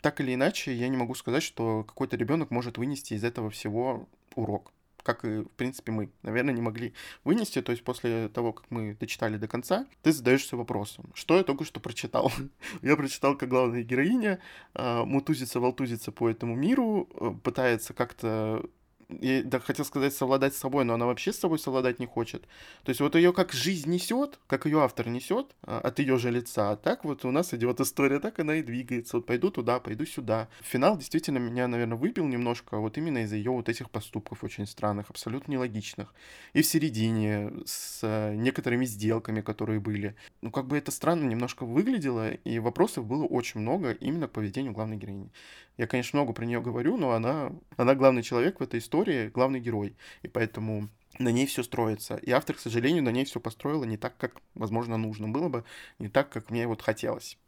так 0.00 0.20
или 0.20 0.34
иначе, 0.34 0.74
я 0.74 0.88
не 0.88 0.96
могу 0.96 1.14
сказать, 1.14 1.42
что 1.42 1.84
какой-то 1.84 2.16
ребенок 2.16 2.50
может 2.50 2.78
вынести 2.78 3.14
из 3.14 3.24
этого 3.24 3.50
всего 3.50 4.08
урок 4.34 4.72
как 5.02 5.24
и, 5.24 5.40
в 5.40 5.50
принципе, 5.56 5.92
мы, 5.92 6.10
наверное, 6.22 6.54
не 6.54 6.60
могли 6.60 6.92
вынести. 7.24 7.62
То 7.62 7.72
есть 7.72 7.84
после 7.84 8.28
того, 8.28 8.52
как 8.52 8.70
мы 8.70 8.94
дочитали 8.94 9.36
до 9.36 9.48
конца, 9.48 9.86
ты 10.02 10.12
задаешься 10.12 10.56
вопросом, 10.56 11.10
что 11.14 11.36
я 11.36 11.42
только 11.44 11.64
что 11.64 11.80
прочитал. 11.80 12.32
я 12.82 12.96
прочитал, 12.96 13.36
как 13.36 13.48
главная 13.48 13.82
героиня 13.82 14.38
э, 14.74 15.04
мутузится, 15.04 15.60
волтузится 15.60 16.12
по 16.12 16.28
этому 16.28 16.54
миру, 16.54 17.08
э, 17.20 17.32
пытается 17.42 17.94
как-то 17.94 18.64
и, 19.08 19.42
да, 19.42 19.60
хотел 19.60 19.84
сказать 19.84 20.14
совладать 20.14 20.54
с 20.54 20.58
собой, 20.58 20.84
но 20.84 20.94
она 20.94 21.06
вообще 21.06 21.32
с 21.32 21.38
собой 21.38 21.58
совладать 21.58 21.98
не 21.98 22.06
хочет. 22.06 22.42
То 22.84 22.90
есть 22.90 23.00
вот 23.00 23.14
ее 23.14 23.32
как 23.32 23.52
жизнь 23.52 23.90
несет, 23.90 24.38
как 24.46 24.66
ее 24.66 24.82
автор 24.82 25.08
несет 25.08 25.54
а, 25.62 25.80
от 25.80 25.98
ее 25.98 26.18
же 26.18 26.30
лица, 26.30 26.72
а 26.72 26.76
так 26.76 27.04
вот 27.04 27.24
у 27.24 27.30
нас 27.30 27.54
идет 27.54 27.80
история, 27.80 28.18
так 28.20 28.38
она 28.38 28.56
и 28.56 28.62
двигается. 28.62 29.16
Вот 29.16 29.26
пойду 29.26 29.50
туда, 29.50 29.80
пойду 29.80 30.04
сюда. 30.06 30.48
Финал 30.60 30.96
действительно 30.96 31.38
меня, 31.38 31.68
наверное, 31.68 31.96
выпил 31.96 32.26
немножко 32.26 32.78
вот 32.78 32.98
именно 32.98 33.18
из-за 33.18 33.36
ее 33.36 33.50
вот 33.50 33.68
этих 33.68 33.90
поступков 33.90 34.44
очень 34.44 34.66
странных, 34.66 35.10
абсолютно 35.10 35.52
нелогичных. 35.52 36.14
И 36.52 36.62
в 36.62 36.66
середине 36.66 37.52
с 37.64 38.00
э, 38.02 38.34
некоторыми 38.34 38.84
сделками, 38.84 39.40
которые 39.40 39.80
были. 39.80 40.14
Ну, 40.40 40.50
как 40.50 40.66
бы 40.66 40.78
это 40.78 40.90
странно 40.90 41.24
немножко 41.26 41.64
выглядело, 41.64 42.30
и 42.30 42.58
вопросов 42.58 43.06
было 43.06 43.24
очень 43.24 43.60
много 43.60 43.92
именно 43.92 44.28
к 44.28 44.32
поведению 44.32 44.72
главной 44.72 44.96
героини. 44.96 45.30
Я, 45.78 45.86
конечно, 45.86 46.18
много 46.18 46.32
про 46.32 46.44
нее 46.44 46.60
говорю, 46.60 46.96
но 46.98 47.12
она, 47.12 47.50
она 47.76 47.94
главный 47.94 48.22
человек 48.22 48.60
в 48.60 48.62
этой 48.62 48.78
истории, 48.78 49.01
главный 49.34 49.60
герой. 49.60 49.96
И 50.22 50.28
поэтому 50.28 50.88
на 51.18 51.30
ней 51.30 51.46
все 51.46 51.62
строится. 51.62 52.16
И 52.16 52.30
автор, 52.30 52.56
к 52.56 52.60
сожалению, 52.60 53.02
на 53.02 53.10
ней 53.10 53.24
все 53.24 53.40
построила 53.40 53.84
не 53.84 53.96
так, 53.96 54.16
как, 54.16 54.40
возможно, 54.54 54.96
нужно 54.96 55.28
было 55.28 55.48
бы, 55.48 55.64
не 55.98 56.08
так, 56.08 56.30
как 56.30 56.50
мне 56.50 56.66
вот 56.66 56.82
хотелось. 56.82 57.38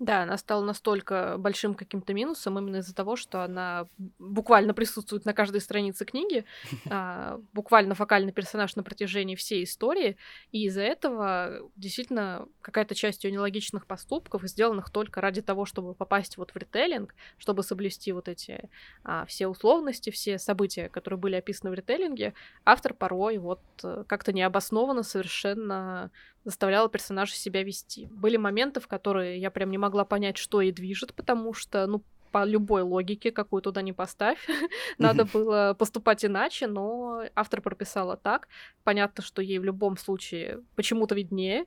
Да, 0.00 0.22
она 0.22 0.38
стала 0.38 0.64
настолько 0.64 1.36
большим 1.36 1.74
каким-то 1.74 2.14
минусом 2.14 2.58
именно 2.58 2.76
из-за 2.76 2.94
того, 2.94 3.16
что 3.16 3.42
она 3.44 3.86
буквально 4.18 4.72
присутствует 4.72 5.26
на 5.26 5.34
каждой 5.34 5.60
странице 5.60 6.06
книги, 6.06 6.46
а, 6.90 7.38
буквально 7.52 7.94
фокальный 7.94 8.32
персонаж 8.32 8.76
на 8.76 8.82
протяжении 8.82 9.34
всей 9.34 9.62
истории, 9.62 10.16
и 10.52 10.64
из-за 10.64 10.80
этого 10.80 11.70
действительно 11.76 12.48
какая-то 12.62 12.94
часть 12.94 13.24
ее 13.24 13.30
нелогичных 13.30 13.86
поступков, 13.86 14.42
сделанных 14.44 14.88
только 14.88 15.20
ради 15.20 15.42
того, 15.42 15.66
чтобы 15.66 15.92
попасть 15.92 16.38
вот 16.38 16.52
в 16.52 16.56
ритейлинг, 16.56 17.14
чтобы 17.36 17.62
соблюсти 17.62 18.12
вот 18.12 18.26
эти 18.28 18.70
а, 19.04 19.26
все 19.26 19.48
условности, 19.48 20.08
все 20.08 20.38
события, 20.38 20.88
которые 20.88 21.18
были 21.18 21.36
описаны 21.36 21.72
в 21.72 21.74
ритейлинге, 21.74 22.32
автор 22.64 22.94
порой 22.94 23.36
вот 23.36 23.60
э, 23.82 24.04
как-то 24.06 24.32
необоснованно 24.32 25.02
совершенно 25.02 26.10
заставляла 26.44 26.88
персонажа 26.88 27.34
себя 27.34 27.62
вести. 27.62 28.06
Были 28.10 28.36
моменты, 28.36 28.80
в 28.80 28.88
которые 28.88 29.38
я 29.38 29.50
прям 29.50 29.70
не 29.70 29.78
могла 29.78 30.04
понять, 30.04 30.36
что 30.36 30.60
ей 30.60 30.72
движет, 30.72 31.14
потому 31.14 31.52
что, 31.52 31.86
ну, 31.86 32.02
по 32.32 32.44
любой 32.44 32.82
логике, 32.82 33.32
какую 33.32 33.60
туда 33.60 33.82
не 33.82 33.92
поставь, 33.92 34.38
надо 34.98 35.24
было 35.24 35.74
поступать 35.78 36.24
иначе, 36.24 36.66
но 36.66 37.24
автор 37.34 37.60
прописала 37.60 38.16
так. 38.16 38.48
Понятно, 38.84 39.22
что 39.22 39.42
ей 39.42 39.58
в 39.58 39.64
любом 39.64 39.96
случае 39.96 40.62
почему-то 40.76 41.14
виднее, 41.14 41.66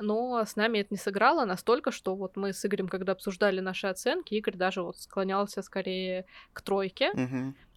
но 0.00 0.44
с 0.44 0.56
нами 0.56 0.78
это 0.78 0.88
не 0.90 0.98
сыграло 0.98 1.44
настолько, 1.44 1.90
что 1.90 2.14
вот 2.14 2.36
мы 2.36 2.52
с 2.52 2.64
Игорем, 2.64 2.88
когда 2.88 3.12
обсуждали 3.12 3.60
наши 3.60 3.86
оценки, 3.86 4.34
Игорь 4.34 4.56
даже 4.56 4.82
вот 4.82 4.96
склонялся 4.98 5.62
скорее 5.62 6.26
к 6.52 6.62
тройке. 6.62 7.10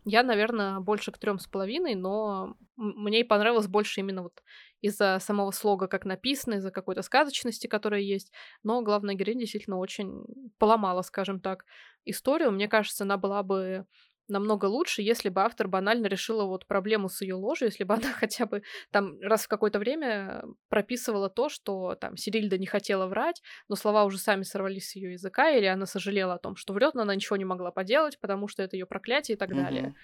Я, 0.08 0.22
наверное, 0.22 0.80
больше 0.82 1.12
к 1.12 1.18
трем 1.18 1.40
с 1.40 1.48
половиной, 1.48 1.96
но 1.96 2.56
мне 2.76 3.22
и 3.22 3.24
понравилось 3.24 3.68
больше 3.68 4.02
именно 4.02 4.22
вот 4.24 4.44
из-за 4.82 5.18
самого 5.20 5.50
слога, 5.50 5.88
как 5.88 6.06
написано, 6.06 6.56
из-за 6.56 6.70
какой-то 6.70 7.02
сказочности, 7.02 7.66
которая 7.66 8.02
есть. 8.02 8.32
Но 8.62 8.84
главная 8.84 9.16
героиня 9.16 9.42
действительно 9.42 9.78
очень 9.78 10.24
поломала, 10.60 11.02
скажем 11.02 11.40
так, 11.40 11.66
историю. 12.06 12.52
Мне 12.52 12.68
кажется, 12.68 13.04
она 13.04 13.18
была 13.18 13.42
бы 13.42 13.88
намного 14.28 14.66
лучше, 14.66 15.02
если 15.02 15.30
бы 15.30 15.42
автор 15.42 15.68
банально 15.68 16.08
решила 16.08 16.46
вот 16.46 16.66
проблему 16.66 17.10
с 17.10 17.22
ее 17.22 17.36
ложью, 17.36 17.68
если 17.68 17.84
бы 17.84 17.94
она 17.94 18.12
хотя 18.20 18.46
бы 18.46 18.64
там 18.92 19.20
раз 19.22 19.46
в 19.46 19.48
какое-то 19.48 19.80
время 19.80 20.44
прописывала 20.70 21.30
то, 21.30 21.50
что 21.50 21.96
там 21.96 22.18
Сирильда 22.18 22.58
не 22.58 22.66
хотела 22.66 23.08
врать, 23.08 23.42
но 23.68 23.76
слова 23.76 24.04
уже 24.04 24.18
сами 24.18 24.44
сорвались 24.44 24.90
с 24.90 24.96
ее 24.96 25.14
языка, 25.14 25.50
или 25.50 25.66
она 25.66 25.86
сожалела 25.86 26.36
о 26.36 26.40
том, 26.40 26.56
что 26.56 26.74
врет, 26.74 26.96
но 26.96 27.02
она 27.02 27.16
ничего 27.16 27.38
не 27.38 27.46
могла 27.46 27.72
поделать, 27.72 28.20
потому 28.20 28.48
что 28.48 28.64
это 28.64 28.76
ее 28.76 28.86
проклятие 28.86 29.36
и 29.36 29.38
так 29.38 29.52
mm-hmm. 29.52 29.64
далее. 29.64 29.96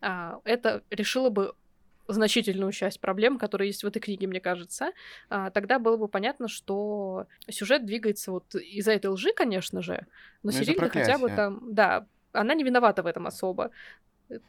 А, 0.00 0.40
это 0.44 0.82
решило 0.90 1.30
бы 1.30 1.54
значительную 2.12 2.72
часть 2.72 3.00
проблем, 3.00 3.38
которые 3.38 3.68
есть 3.68 3.84
в 3.84 3.86
этой 3.86 4.00
книге, 4.00 4.26
мне 4.26 4.40
кажется, 4.40 4.92
а, 5.28 5.50
тогда 5.50 5.78
было 5.78 5.96
бы 5.96 6.08
понятно, 6.08 6.48
что 6.48 7.26
сюжет 7.48 7.86
двигается 7.86 8.32
вот 8.32 8.54
из-за 8.54 8.92
этой 8.92 9.06
лжи, 9.06 9.32
конечно 9.32 9.82
же, 9.82 10.06
но, 10.42 10.50
но 10.50 10.52
Сирильда 10.52 10.88
хотя 10.88 11.18
бы 11.18 11.28
там, 11.28 11.60
да, 11.72 12.06
она 12.32 12.54
не 12.54 12.64
виновата 12.64 13.02
в 13.02 13.06
этом 13.06 13.26
особо 13.26 13.70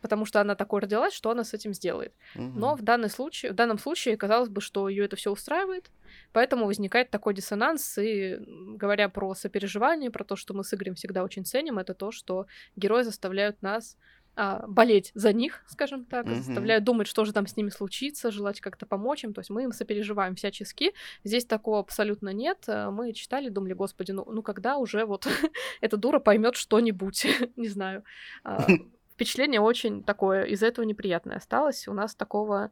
потому 0.01 0.25
что 0.25 0.41
она 0.41 0.55
такой 0.55 0.81
родилась, 0.81 1.13
что 1.13 1.31
она 1.31 1.43
с 1.43 1.53
этим 1.53 1.73
сделает. 1.73 2.13
Угу. 2.35 2.43
Но 2.43 2.75
в, 2.75 2.81
данный 2.81 3.09
случай, 3.09 3.49
в 3.49 3.53
данном 3.53 3.79
случае 3.79 4.17
казалось 4.17 4.49
бы, 4.49 4.61
что 4.61 4.89
ее 4.89 5.05
это 5.05 5.15
все 5.15 5.31
устраивает, 5.31 5.89
поэтому 6.33 6.65
возникает 6.65 7.09
такой 7.09 7.33
диссонанс. 7.33 7.97
И 7.97 8.37
говоря 8.75 9.09
про 9.09 9.33
сопереживание, 9.33 10.11
про 10.11 10.23
то, 10.23 10.35
что 10.35 10.53
мы 10.53 10.63
с 10.63 10.73
Игорем 10.73 10.95
всегда 10.95 11.23
очень 11.23 11.45
ценим, 11.45 11.79
это 11.79 11.93
то, 11.93 12.11
что 12.11 12.47
герои 12.75 13.03
заставляют 13.03 13.61
нас 13.61 13.97
а, 14.43 14.65
болеть 14.65 15.11
за 15.13 15.33
них, 15.33 15.63
скажем 15.67 16.03
так, 16.03 16.25
mm-hmm. 16.25 16.41
заставляют 16.41 16.83
думать, 16.83 17.05
что 17.05 17.25
же 17.25 17.31
там 17.31 17.45
с 17.45 17.55
ними 17.55 17.69
случится, 17.69 18.31
желать 18.31 18.59
как-то 18.59 18.87
помочь 18.87 19.23
им. 19.23 19.35
То 19.35 19.41
есть 19.41 19.51
мы 19.51 19.65
им 19.65 19.71
сопереживаем 19.71 20.33
всячески. 20.33 20.93
Здесь 21.23 21.45
такого 21.45 21.77
абсолютно 21.77 22.29
нет. 22.29 22.63
А, 22.65 22.89
мы 22.89 23.13
читали, 23.13 23.49
думали, 23.49 23.73
господи, 23.73 24.13
ну, 24.13 24.25
ну 24.27 24.41
когда 24.41 24.77
уже 24.77 25.05
вот 25.05 25.27
эта 25.81 25.95
дура 25.95 26.17
поймет 26.17 26.55
что-нибудь, 26.55 27.27
не 27.55 27.67
знаю. 27.67 28.03
А, 28.43 28.65
впечатление 29.13 29.61
очень 29.61 30.03
такое, 30.03 30.45
из-за 30.45 30.65
этого 30.65 30.85
неприятное 30.85 31.37
осталось. 31.37 31.87
У 31.87 31.93
нас 31.93 32.15
такого 32.15 32.71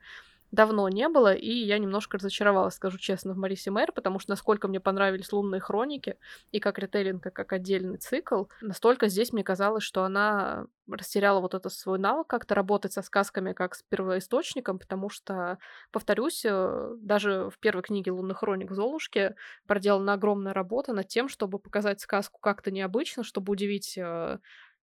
давно 0.51 0.89
не 0.89 1.07
было, 1.09 1.33
и 1.33 1.49
я 1.51 1.77
немножко 1.77 2.17
разочаровалась, 2.17 2.75
скажу 2.75 2.97
честно, 2.97 3.33
в 3.33 3.37
Марисе 3.37 3.71
Мэр, 3.71 3.91
потому 3.91 4.19
что 4.19 4.31
насколько 4.31 4.67
мне 4.67 4.79
понравились 4.79 5.31
«Лунные 5.31 5.61
хроники» 5.61 6.17
и 6.51 6.59
как 6.59 6.79
ритейлинг, 6.79 7.25
и 7.27 7.29
как 7.29 7.53
отдельный 7.53 7.97
цикл, 7.97 8.45
настолько 8.61 9.07
здесь 9.07 9.31
мне 9.33 9.43
казалось, 9.43 9.83
что 9.83 10.03
она 10.03 10.65
растеряла 10.87 11.39
вот 11.39 11.53
этот 11.53 11.71
свой 11.73 11.99
навык 11.99 12.27
как-то 12.27 12.55
работать 12.55 12.93
со 12.93 13.01
сказками 13.01 13.53
как 13.53 13.75
с 13.75 13.83
первоисточником, 13.83 14.79
потому 14.79 15.09
что, 15.09 15.59
повторюсь, 15.91 16.43
э, 16.45 16.95
даже 16.99 17.49
в 17.49 17.59
первой 17.59 17.83
книге 17.83 18.11
«Лунных 18.11 18.39
хроник» 18.39 18.71
Золушки 18.71 19.35
проделана 19.67 20.13
огромная 20.13 20.53
работа 20.53 20.93
над 20.93 21.07
тем, 21.07 21.29
чтобы 21.29 21.59
показать 21.59 22.01
сказку 22.01 22.39
как-то 22.41 22.71
необычно, 22.71 23.23
чтобы 23.23 23.51
удивить 23.51 23.97
э, 23.97 24.39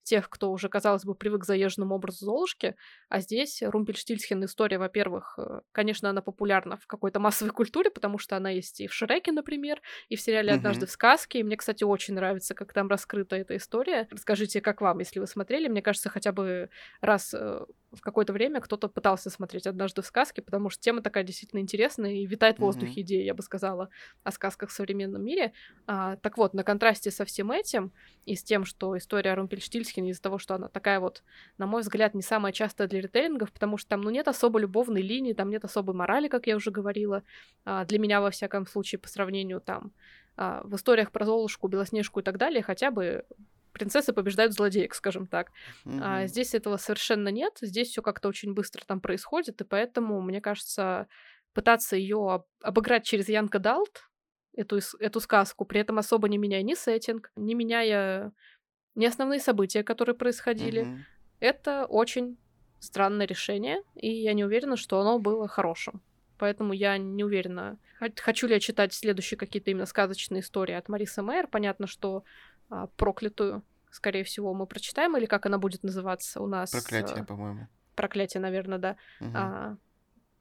тех, 0.06 0.30
кто 0.30 0.52
уже, 0.52 0.70
казалось 0.70 1.04
бы, 1.04 1.16
привык 1.16 1.42
к 1.42 1.46
заезженному 1.46 1.96
образу 1.96 2.26
Золушки, 2.26 2.76
а 3.10 3.20
здесь 3.20 3.62
Румпельштильцхен 3.62 4.46
история, 4.46 4.78
во-первых, 4.78 5.38
э, 5.38 5.62
конечно, 5.72 6.10
она 6.10 6.22
популярна 6.22 6.78
в 6.78 6.88
какой-то 6.88 7.20
массовой 7.20 7.52
культуре, 7.52 7.90
потому 7.92 8.18
что 8.18 8.38
она 8.38 8.52
есть 8.52 8.80
и 8.80 8.88
в 8.88 8.94
Шреке, 8.94 9.32
например, 9.32 9.82
и 10.08 10.16
в 10.16 10.22
сериале 10.22 10.54
«Однажды 10.54 10.86
в 10.86 10.92
сказке», 10.92 11.40
и 11.40 11.44
мне, 11.44 11.58
кстати, 11.58 11.84
очень 11.84 12.14
нравится, 12.14 12.54
как 12.54 12.72
там 12.72 12.88
раскрыта 12.88 13.36
эта 13.36 13.58
история. 13.58 14.08
Расскажите, 14.12 14.62
как 14.62 14.82
вам, 14.82 15.00
если 15.00 15.20
вы 15.20 15.28
смотрели, 15.28 15.68
мне 15.68 15.82
кажется, 15.82 16.10
хотя 16.10 16.32
бы 16.32 16.70
раз 17.02 17.34
э, 17.34 17.66
в 17.96 18.02
какое-то 18.02 18.34
время 18.34 18.62
кто-то 18.62 18.88
пытался 18.88 19.30
смотреть 19.30 19.68
«Однажды 19.68 20.02
в 20.02 20.06
сказке», 20.06 20.42
потому 20.42 20.70
что 20.70 20.82
тема 20.82 21.02
такая 21.02 21.24
действительно 21.24 21.60
интересная 21.60 22.12
и 22.12 22.26
витает 22.26 22.58
в 22.58 22.60
воздухе 22.60 23.02
mm-hmm. 23.02 23.04
идея, 23.04 23.24
я 23.24 23.34
бы 23.34 23.42
сказала, 23.42 23.90
о 24.24 24.32
сказках 24.32 24.70
в 24.70 24.74
современном 24.74 25.24
мире. 25.24 25.54
А, 25.88 26.18
так 26.18 26.38
вот, 26.38 26.54
на 26.54 26.64
контрасте 26.64 27.12
со 27.12 27.26
всем 27.26 27.52
этим 27.52 27.92
и 28.26 28.36
с 28.36 28.44
тем, 28.44 28.66
что 28.66 28.98
история 28.98 29.32
о 29.32 29.36
Румпельштильцхене 29.36 30.12
из-за 30.12 30.22
того, 30.22 30.38
что 30.38 30.56
она 30.56 30.68
такая 30.68 31.00
вот, 31.00 31.24
на 31.58 31.66
мой 31.66 31.82
взгляд, 31.82 32.14
не 32.14 32.22
самая 32.22 32.54
частая 32.54 32.88
для 32.88 33.02
ритейлингов, 33.02 33.52
потому 33.52 33.78
что 33.78 33.90
там, 33.90 34.02
ну, 34.02 34.10
нет 34.10 34.28
особо 34.28 34.60
любовной 34.60 35.02
линии, 35.02 35.34
там 35.34 35.50
нет 35.50 35.64
особой 35.66 35.96
морали, 35.96 36.28
как 36.28 36.48
я 36.48 36.56
уже 36.56 36.72
говорила, 36.72 37.24
а, 37.64 37.86
для 37.86 38.00
меня, 38.00 38.22
во 38.22 38.32
всяком 38.32 38.68
случае, 38.68 39.00
по 39.00 39.08
сравнению 39.08 39.62
там 39.62 39.92
а, 40.38 40.62
в 40.64 40.76
историях 40.76 41.12
про 41.12 41.26
Золушку, 41.26 41.68
Белоснежку 41.68 42.20
и 42.20 42.24
так 42.24 42.38
далее, 42.38 42.62
хотя 42.62 42.92
бы 42.92 43.26
принцессы 43.76 44.14
побеждают 44.14 44.54
злодеек, 44.54 44.96
скажем 44.96 45.28
так. 45.28 45.52
Mm-hmm. 45.86 46.00
А 46.02 46.28
здесь 46.28 46.56
этого 46.56 46.78
совершенно 46.78 47.28
нет. 47.28 47.58
Здесь 47.62 47.90
все 47.90 48.02
как-то 48.02 48.30
очень 48.30 48.54
быстро 48.54 48.84
там 48.86 49.02
происходит, 49.02 49.60
и 49.62 49.66
поэтому, 49.66 50.22
мне 50.22 50.40
кажется, 50.40 51.08
пытаться 51.54 51.98
ее 51.98 52.18
об- 52.32 52.46
обыграть 52.62 53.06
через 53.06 53.28
Янка 53.28 53.60
Далт, 53.60 54.04
эту, 54.56 54.80
эту 55.00 55.20
сказку, 55.20 55.66
при 55.66 55.82
этом 55.82 56.00
особо 56.00 56.30
не 56.30 56.38
меняя 56.38 56.64
ни 56.64 56.74
сеттинг, 56.74 57.32
не 57.36 57.54
меняя 57.54 58.32
ни 58.96 59.06
основные 59.06 59.42
события, 59.42 59.84
которые 59.84 60.16
происходили, 60.16 60.84
mm-hmm. 60.86 61.00
это 61.42 61.86
очень 61.86 62.38
странное 62.80 63.28
решение, 63.28 63.82
и 63.96 64.10
я 64.10 64.34
не 64.34 64.46
уверена, 64.46 64.78
что 64.78 65.00
оно 65.02 65.20
было 65.20 65.50
хорошим. 65.50 66.02
Поэтому 66.38 66.74
я 66.74 66.98
не 66.98 67.24
уверена, 67.24 67.78
хочу 68.18 68.48
ли 68.48 68.54
я 68.54 68.60
читать 68.60 68.94
следующие 68.94 69.38
какие-то 69.38 69.72
именно 69.72 69.86
сказочные 69.86 70.42
истории 70.42 70.76
от 70.76 70.90
Марисы 70.90 71.22
Мэр. 71.22 71.48
Понятно, 71.48 71.88
что 71.88 72.24
проклятую, 72.96 73.64
скорее 73.92 74.24
всего, 74.24 74.54
мы 74.54 74.66
прочитаем, 74.68 75.18
или 75.18 75.26
как 75.26 75.46
она 75.46 75.58
будет 75.58 75.84
называться 75.84 76.42
у 76.42 76.48
нас? 76.48 76.72
Проклятие, 76.72 77.22
а, 77.22 77.24
по-моему. 77.24 77.68
Проклятие, 77.96 78.42
наверное, 78.42 78.78
да. 78.78 78.98
Угу. 79.22 79.32
А, 79.34 79.78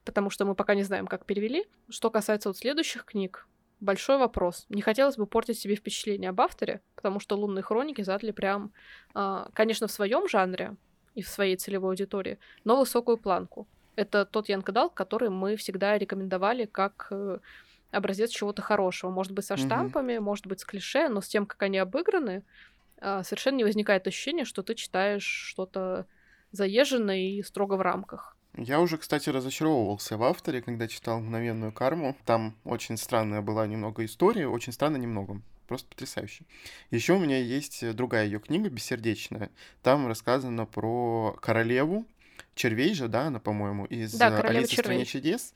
потому 0.04 0.30
что 0.30 0.44
мы 0.44 0.54
пока 0.54 0.74
не 0.74 0.82
знаем, 0.82 1.06
как 1.06 1.24
перевели. 1.24 1.66
Что 1.88 2.10
касается 2.10 2.48
вот 2.48 2.56
следующих 2.56 3.04
книг, 3.04 3.46
большой 3.80 4.18
вопрос. 4.18 4.66
Не 4.68 4.82
хотелось 4.82 5.16
бы 5.16 5.26
портить 5.26 5.58
себе 5.58 5.76
впечатление 5.76 6.30
об 6.30 6.40
авторе, 6.40 6.80
потому 6.96 7.20
что 7.20 7.37
«Лунные 7.37 7.62
хроники» 7.62 8.02
задали 8.02 8.32
прям, 8.32 8.72
а, 9.14 9.48
конечно, 9.54 9.87
в 9.87 9.92
своем 9.92 10.28
жанре 10.28 10.76
и 11.14 11.22
в 11.22 11.28
своей 11.28 11.56
целевой 11.56 11.90
аудитории, 11.90 12.38
но 12.64 12.76
высокую 12.76 13.18
планку. 13.18 13.68
Это 13.96 14.24
тот 14.24 14.48
Ян 14.48 14.62
Кадал, 14.62 14.90
который 14.90 15.30
мы 15.30 15.56
всегда 15.56 15.96
рекомендовали 15.96 16.64
как 16.64 17.06
э, 17.10 17.38
образец 17.94 18.30
чего-то 18.30 18.62
хорошего. 18.62 19.11
Может 19.11 19.33
быть, 19.33 19.44
со 19.44 19.57
штампами, 19.57 20.14
mm-hmm. 20.14 20.20
может 20.20 20.46
быть, 20.46 20.61
с 20.61 20.64
клише, 20.64 21.09
но 21.09 21.20
с 21.20 21.28
тем, 21.28 21.46
как 21.46 21.62
они 21.62 21.78
обыграны, 21.78 22.42
а, 22.98 23.22
совершенно 23.22 23.57
не 23.57 23.64
возникает 23.64 24.07
ощущения, 24.07 24.44
что 24.44 24.62
ты 24.62 24.74
читаешь 24.74 25.24
что-то 25.24 26.07
заезженная 26.52 27.18
и 27.18 27.42
строго 27.42 27.74
в 27.74 27.80
рамках. 27.80 28.37
Я 28.57 28.80
уже, 28.80 28.98
кстати, 28.98 29.30
разочаровывался 29.30 30.16
в 30.16 30.22
авторе, 30.22 30.62
когда 30.62 30.87
читал 30.87 31.20
«Мгновенную 31.20 31.72
карму». 31.72 32.16
Там 32.24 32.54
очень 32.64 32.96
странная 32.96 33.42
была 33.42 33.66
немного 33.66 34.04
история, 34.04 34.46
очень 34.46 34.72
странно 34.72 34.96
немного. 34.96 35.40
Просто 35.66 35.88
потрясающе. 35.88 36.44
Еще 36.90 37.14
у 37.14 37.18
меня 37.18 37.38
есть 37.38 37.94
другая 37.94 38.26
ее 38.26 38.38
книга, 38.38 38.68
«Бессердечная». 38.68 39.50
Там 39.83 40.07
рассказано 40.07 40.66
про 40.66 41.37
королеву, 41.40 42.07
червей 42.54 42.94
же, 42.94 43.09
да, 43.09 43.26
она, 43.26 43.40
по-моему, 43.40 43.87
из 43.87 44.14
Да, 44.14 44.38
«Алисы 44.38 44.76
в 44.76 44.78
стране 44.78 45.04
чудес», 45.04 45.52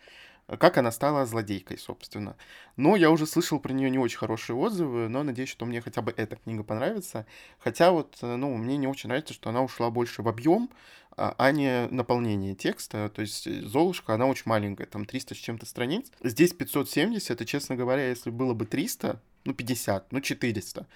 как 0.56 0.78
она 0.78 0.90
стала 0.90 1.26
злодейкой, 1.26 1.78
собственно. 1.78 2.36
Но 2.76 2.96
я 2.96 3.10
уже 3.10 3.26
слышал 3.26 3.60
про 3.60 3.72
нее 3.72 3.90
не 3.90 3.98
очень 3.98 4.18
хорошие 4.18 4.56
отзывы, 4.56 5.08
но 5.08 5.22
надеюсь, 5.22 5.50
что 5.50 5.66
мне 5.66 5.80
хотя 5.82 6.00
бы 6.00 6.14
эта 6.16 6.36
книга 6.36 6.62
понравится. 6.62 7.26
Хотя 7.58 7.90
вот, 7.90 8.16
э, 8.22 8.36
ну, 8.36 8.56
мне 8.56 8.78
не 8.78 8.86
очень 8.86 9.08
нравится, 9.08 9.34
что 9.34 9.50
она 9.50 9.62
ушла 9.62 9.90
больше 9.90 10.22
в 10.22 10.28
объем, 10.28 10.70
а 11.16 11.34
а 11.36 11.52
не 11.52 11.86
наполнение 11.88 12.54
текста. 12.54 13.10
То 13.10 13.20
есть 13.20 13.46
э, 13.46 13.60
Золушка, 13.62 14.14
она 14.14 14.26
очень 14.26 14.44
маленькая, 14.46 14.86
там 14.86 15.04
300 15.04 15.34
с 15.34 15.38
чем-то 15.38 15.66
страниц. 15.66 16.10
Здесь 16.22 16.54
570, 16.54 17.40
и, 17.40 17.46
честно 17.46 17.76
говоря, 17.76 18.08
если 18.08 18.30
было 18.30 18.54
бы 18.54 18.64
300, 18.64 19.20
ну, 19.44 19.52
50, 19.52 20.12
ну, 20.12 20.20
400, 20.20 20.86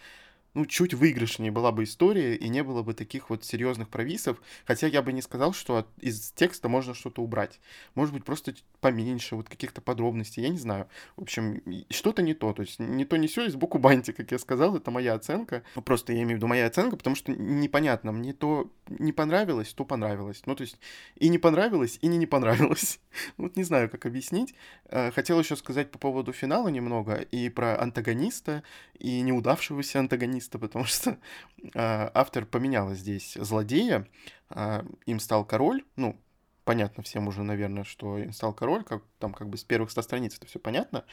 ну, 0.55 0.67
чуть 0.67 0.95
выигрышнее 0.95 1.51
была 1.51 1.73
бы 1.73 1.85
история, 1.85 2.35
и 2.37 2.49
не 2.49 2.63
было 2.63 2.83
бы 2.83 2.95
таких 2.95 3.31
вот 3.31 3.45
серьезных 3.45 3.89
провисов. 3.89 4.41
Хотя 4.67 4.87
я 4.87 5.03
бы 5.03 5.13
не 5.13 5.23
сказал, 5.23 5.53
что 5.53 5.79
от- 5.79 5.89
из 6.01 6.33
текста 6.33 6.69
можно 6.69 6.95
что-то 6.95 7.23
убрать. 7.23 7.61
Может 7.95 8.15
быть, 8.15 8.25
просто 8.25 8.55
поменьше 8.81 9.37
вот 9.37 9.49
каких-то 9.49 9.81
подробностей, 9.81 10.43
я 10.43 10.49
не 10.49 10.59
знаю. 10.59 10.89
В 11.17 11.23
общем, 11.23 11.63
что-то 11.91 12.23
не 12.23 12.35
то. 12.35 12.53
То 12.53 12.63
есть 12.63 12.79
не 12.79 13.05
то, 13.05 13.17
не 13.17 13.29
все, 13.29 13.47
и 13.47 13.51
сбоку 13.51 13.79
банти, 13.79 14.13
как 14.13 14.31
я 14.31 14.39
сказал, 14.39 14.77
это 14.77 14.91
моя 14.91 15.15
оценка. 15.15 15.63
Ну, 15.75 15.83
просто 15.83 16.13
я 16.13 16.19
имею 16.23 16.35
в 16.35 16.37
виду 16.37 16.47
моя 16.49 16.67
оценка, 16.67 16.97
потому 16.97 17.17
что 17.17 17.33
непонятно, 17.33 18.13
мне 18.13 18.33
то 18.33 18.71
не 18.89 19.13
понравилось, 19.13 19.73
то 19.73 19.85
понравилось. 19.85 20.43
Ну, 20.47 20.55
то 20.55 20.63
есть 20.63 20.79
и 21.17 21.29
не 21.29 21.39
понравилось, 21.39 21.99
и 22.03 22.07
не 22.09 22.17
не 22.19 22.27
понравилось. 22.27 23.01
Вот 23.37 23.57
не 23.57 23.63
знаю, 23.65 23.91
как 23.91 24.07
объяснить. 24.07 24.55
Э, 24.87 25.11
Хотел 25.11 25.39
еще 25.39 25.57
сказать 25.57 25.91
по 25.91 25.99
поводу 25.99 26.33
финала 26.33 26.69
немного 26.69 27.15
и 27.17 27.49
про 27.49 27.79
антагониста, 27.81 28.63
и 28.99 29.21
неудавшегося 29.21 30.01
антагониста, 30.01 30.42
потому 30.59 30.85
что 30.85 31.19
э, 31.63 31.69
автор 31.75 32.47
поменяла 32.47 32.95
здесь 32.95 33.35
злодея, 33.35 34.07
а, 34.51 34.85
им 35.07 35.21
стал 35.21 35.45
король, 35.45 35.85
ну, 35.97 36.21
понятно 36.65 37.03
всем 37.03 37.29
уже, 37.29 37.43
наверное, 37.43 37.85
что 37.85 38.19
им 38.19 38.33
стал 38.33 38.53
король, 38.53 38.85
как 38.85 39.03
там 39.19 39.33
как 39.33 39.49
бы 39.49 39.57
с 39.57 39.65
первых 39.65 39.91
ста 39.91 40.03
страниц 40.03 40.37
это 40.37 40.47
все 40.47 40.59
понятно, 40.59 41.05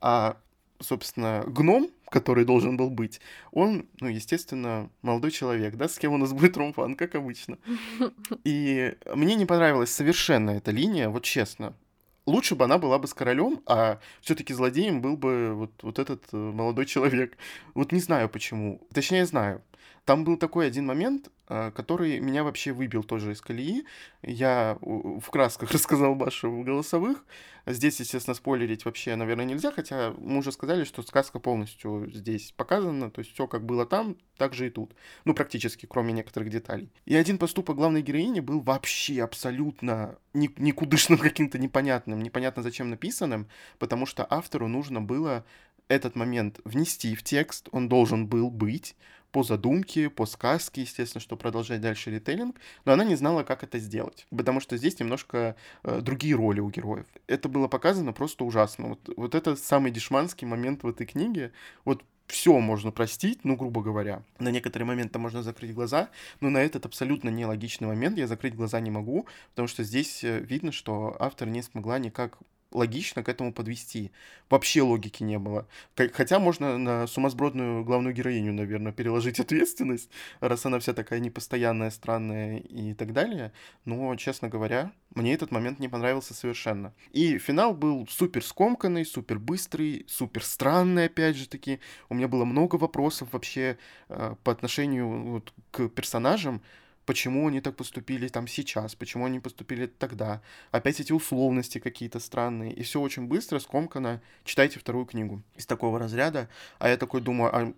а, 0.00 0.36
собственно, 0.80 1.44
гном, 1.46 1.90
который 2.10 2.44
должен 2.44 2.76
был 2.76 2.90
быть, 2.90 3.20
он, 3.50 3.86
ну, 4.00 4.08
естественно, 4.08 4.90
молодой 5.02 5.30
человек, 5.30 5.76
да, 5.76 5.88
с 5.88 5.98
кем 5.98 6.12
у 6.12 6.18
нас 6.18 6.32
будет 6.32 6.56
ромфан, 6.56 6.96
как 6.96 7.14
обычно. 7.14 7.58
И 8.44 8.96
мне 9.14 9.34
не 9.34 9.46
понравилась 9.46 9.90
совершенно 9.90 10.50
эта 10.50 10.70
линия, 10.70 11.08
вот 11.08 11.24
честно. 11.24 11.74
Лучше 12.26 12.56
бы 12.56 12.64
она 12.64 12.78
была 12.78 12.98
бы 12.98 13.06
с 13.06 13.14
королем, 13.14 13.62
а 13.66 14.00
все-таки 14.20 14.52
злодеем 14.52 15.00
был 15.00 15.16
бы 15.16 15.54
вот, 15.54 15.70
вот 15.82 15.98
этот 15.98 16.24
э, 16.32 16.36
молодой 16.36 16.84
человек. 16.86 17.38
Вот 17.74 17.92
не 17.92 18.00
знаю 18.00 18.28
почему. 18.28 18.80
Точнее, 18.92 19.26
знаю. 19.26 19.62
Там 20.06 20.22
был 20.22 20.36
такой 20.36 20.68
один 20.68 20.86
момент, 20.86 21.30
э, 21.48 21.72
который 21.74 22.20
меня 22.20 22.44
вообще 22.44 22.70
выбил 22.70 23.02
тоже 23.02 23.32
из 23.32 23.40
колеи. 23.40 23.84
Я 24.22 24.78
в 24.80 25.28
красках 25.32 25.70
рассказал 25.72 26.14
Баше 26.14 26.46
в 26.46 26.62
голосовых. 26.62 27.24
Здесь, 27.66 27.98
естественно, 27.98 28.34
спойлерить 28.34 28.84
вообще, 28.84 29.16
наверное, 29.16 29.44
нельзя, 29.44 29.72
хотя 29.72 30.14
мы 30.18 30.38
уже 30.38 30.52
сказали, 30.52 30.84
что 30.84 31.02
сказка 31.02 31.40
полностью 31.40 32.08
здесь 32.14 32.52
показана, 32.56 33.10
то 33.10 33.18
есть 33.18 33.34
все 33.34 33.48
как 33.48 33.66
было 33.66 33.84
там, 33.84 34.16
так 34.36 34.54
же 34.54 34.68
и 34.68 34.70
тут. 34.70 34.94
Ну, 35.24 35.34
практически, 35.34 35.86
кроме 35.86 36.12
некоторых 36.12 36.50
деталей. 36.50 36.92
И 37.04 37.16
один 37.16 37.36
поступок 37.36 37.74
главной 37.74 38.02
героини 38.02 38.38
был 38.38 38.60
вообще 38.60 39.24
абсолютно 39.24 40.16
ни- 40.34 40.54
никудышным 40.56 41.18
каким-то 41.18 41.58
непонятным, 41.58 42.22
непонятно 42.22 42.62
зачем 42.62 42.90
написанным, 42.90 43.48
потому 43.80 44.06
что 44.06 44.24
автору 44.30 44.68
нужно 44.68 45.00
было 45.00 45.44
этот 45.88 46.16
момент 46.16 46.60
внести 46.64 47.14
в 47.14 47.22
текст, 47.22 47.68
он 47.72 47.88
должен 47.88 48.26
был 48.26 48.50
быть 48.50 48.96
по 49.36 49.42
задумке, 49.42 50.08
по 50.08 50.24
сказке, 50.24 50.80
естественно, 50.80 51.20
что 51.20 51.36
продолжать 51.36 51.82
дальше 51.82 52.10
ритейлинг, 52.10 52.56
но 52.86 52.92
она 52.92 53.04
не 53.04 53.16
знала, 53.16 53.42
как 53.42 53.62
это 53.62 53.78
сделать, 53.78 54.26
потому 54.34 54.60
что 54.60 54.78
здесь 54.78 54.98
немножко 54.98 55.56
э, 55.82 56.00
другие 56.00 56.34
роли 56.34 56.60
у 56.60 56.70
героев. 56.70 57.04
Это 57.26 57.50
было 57.50 57.68
показано 57.68 58.14
просто 58.14 58.46
ужасно. 58.46 58.88
Вот, 58.88 59.10
вот 59.14 59.34
это 59.34 59.54
самый 59.54 59.90
дешманский 59.90 60.46
момент 60.46 60.84
в 60.84 60.88
этой 60.88 61.06
книге. 61.06 61.52
Вот 61.84 62.02
все 62.26 62.58
можно 62.60 62.92
простить, 62.92 63.40
ну, 63.44 63.56
грубо 63.56 63.82
говоря. 63.82 64.22
На 64.38 64.48
некоторые 64.48 64.86
моменты 64.86 65.18
можно 65.18 65.42
закрыть 65.42 65.74
глаза, 65.74 66.08
но 66.40 66.48
на 66.48 66.62
этот 66.62 66.86
абсолютно 66.86 67.28
нелогичный 67.28 67.88
момент 67.88 68.16
я 68.16 68.26
закрыть 68.26 68.54
глаза 68.54 68.80
не 68.80 68.90
могу, 68.90 69.26
потому 69.50 69.68
что 69.68 69.84
здесь 69.84 70.24
э, 70.24 70.40
видно, 70.40 70.72
что 70.72 71.14
автор 71.20 71.46
не 71.46 71.60
смогла 71.60 71.98
никак 71.98 72.38
логично 72.76 73.22
к 73.22 73.28
этому 73.28 73.52
подвести. 73.52 74.12
Вообще 74.50 74.82
логики 74.82 75.22
не 75.22 75.38
было. 75.38 75.66
Хотя 76.12 76.38
можно 76.38 76.78
на 76.78 77.06
сумасбродную 77.06 77.84
главную 77.84 78.14
героиню, 78.14 78.52
наверное, 78.52 78.92
переложить 78.92 79.40
ответственность, 79.40 80.10
раз 80.40 80.66
она 80.66 80.78
вся 80.78 80.92
такая 80.92 81.20
непостоянная, 81.20 81.90
странная 81.90 82.58
и 82.58 82.94
так 82.94 83.12
далее. 83.12 83.52
Но, 83.84 84.14
честно 84.16 84.48
говоря, 84.48 84.92
мне 85.14 85.32
этот 85.32 85.50
момент 85.50 85.80
не 85.80 85.88
понравился 85.88 86.34
совершенно. 86.34 86.92
И 87.12 87.38
финал 87.38 87.74
был 87.74 88.06
супер 88.08 88.44
скомканный, 88.44 89.06
супер 89.06 89.38
быстрый, 89.38 90.04
супер 90.08 90.44
странный, 90.44 91.06
опять 91.06 91.36
же 91.36 91.48
таки. 91.48 91.80
У 92.10 92.14
меня 92.14 92.28
было 92.28 92.44
много 92.44 92.76
вопросов 92.76 93.28
вообще 93.32 93.78
э, 94.08 94.34
по 94.44 94.52
отношению 94.52 95.08
вот, 95.08 95.52
к 95.70 95.88
персонажам, 95.88 96.60
почему 97.06 97.48
они 97.48 97.60
так 97.60 97.76
поступили 97.76 98.28
там 98.28 98.46
сейчас, 98.46 98.94
почему 98.94 99.24
они 99.24 99.40
поступили 99.40 99.86
тогда. 99.86 100.42
Опять 100.72 101.00
эти 101.00 101.12
условности 101.12 101.78
какие-то 101.78 102.20
странные. 102.20 102.72
И 102.72 102.82
все 102.82 103.00
очень 103.00 103.26
быстро, 103.26 103.58
скомканно. 103.60 104.20
Читайте 104.44 104.78
вторую 104.78 105.06
книгу 105.06 105.42
из 105.54 105.64
такого 105.64 105.98
разряда. 105.98 106.48
А 106.78 106.88
я 106.88 106.96
такой 106.96 107.20
думаю, 107.22 107.54
а 107.54 107.72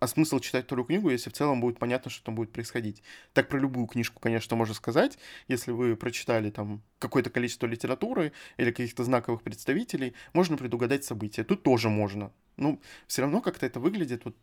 а 0.00 0.06
смысл 0.08 0.40
читать 0.40 0.64
вторую 0.64 0.86
книгу, 0.86 1.10
если 1.10 1.28
в 1.28 1.34
целом 1.34 1.60
будет 1.60 1.78
понятно, 1.78 2.10
что 2.10 2.24
там 2.24 2.34
будет 2.34 2.52
происходить. 2.52 3.02
Так 3.34 3.48
про 3.48 3.58
любую 3.58 3.86
книжку, 3.86 4.18
конечно, 4.18 4.56
можно 4.56 4.74
сказать. 4.74 5.18
Если 5.46 5.72
вы 5.72 5.94
прочитали 5.94 6.48
там 6.50 6.82
какое-то 6.98 7.28
количество 7.28 7.66
литературы 7.66 8.32
или 8.56 8.70
каких-то 8.70 9.04
знаковых 9.04 9.42
представителей, 9.42 10.14
можно 10.32 10.56
предугадать 10.56 11.04
события. 11.04 11.44
Тут 11.44 11.62
тоже 11.62 11.90
можно. 11.90 12.32
Ну, 12.60 12.78
все 13.06 13.22
равно 13.22 13.40
как-то 13.40 13.64
это 13.64 13.80
выглядит 13.80 14.26
вот 14.26 14.36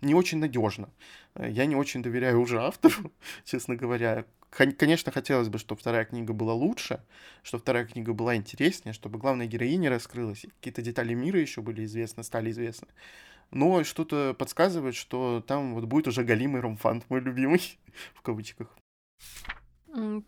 не 0.00 0.14
очень 0.14 0.38
надежно. 0.38 0.88
Я 1.38 1.66
не 1.66 1.76
очень 1.76 2.02
доверяю 2.02 2.40
уже 2.40 2.60
автору, 2.60 3.12
честно 3.44 3.76
говоря. 3.76 4.24
Конечно, 4.50 5.12
хотелось 5.12 5.50
бы, 5.50 5.58
чтобы 5.58 5.78
вторая 5.78 6.06
книга 6.06 6.32
была 6.32 6.54
лучше, 6.54 7.04
чтобы 7.42 7.60
вторая 7.60 7.84
книга 7.84 8.14
была 8.14 8.36
интереснее, 8.36 8.94
чтобы 8.94 9.18
главная 9.18 9.46
героиня 9.46 9.90
раскрылась, 9.90 10.46
какие-то 10.56 10.80
детали 10.80 11.12
мира 11.12 11.38
еще 11.38 11.60
были 11.60 11.84
известны, 11.84 12.24
стали 12.24 12.50
известны. 12.50 12.88
Но 13.50 13.84
что-то 13.84 14.34
подсказывает, 14.38 14.94
что 14.94 15.44
там 15.46 15.74
вот 15.74 15.84
будет 15.84 16.08
уже 16.08 16.24
галимый 16.24 16.62
ромфант, 16.62 17.04
мой 17.10 17.20
любимый, 17.20 17.78
в 18.14 18.22
кавычках. 18.22 18.74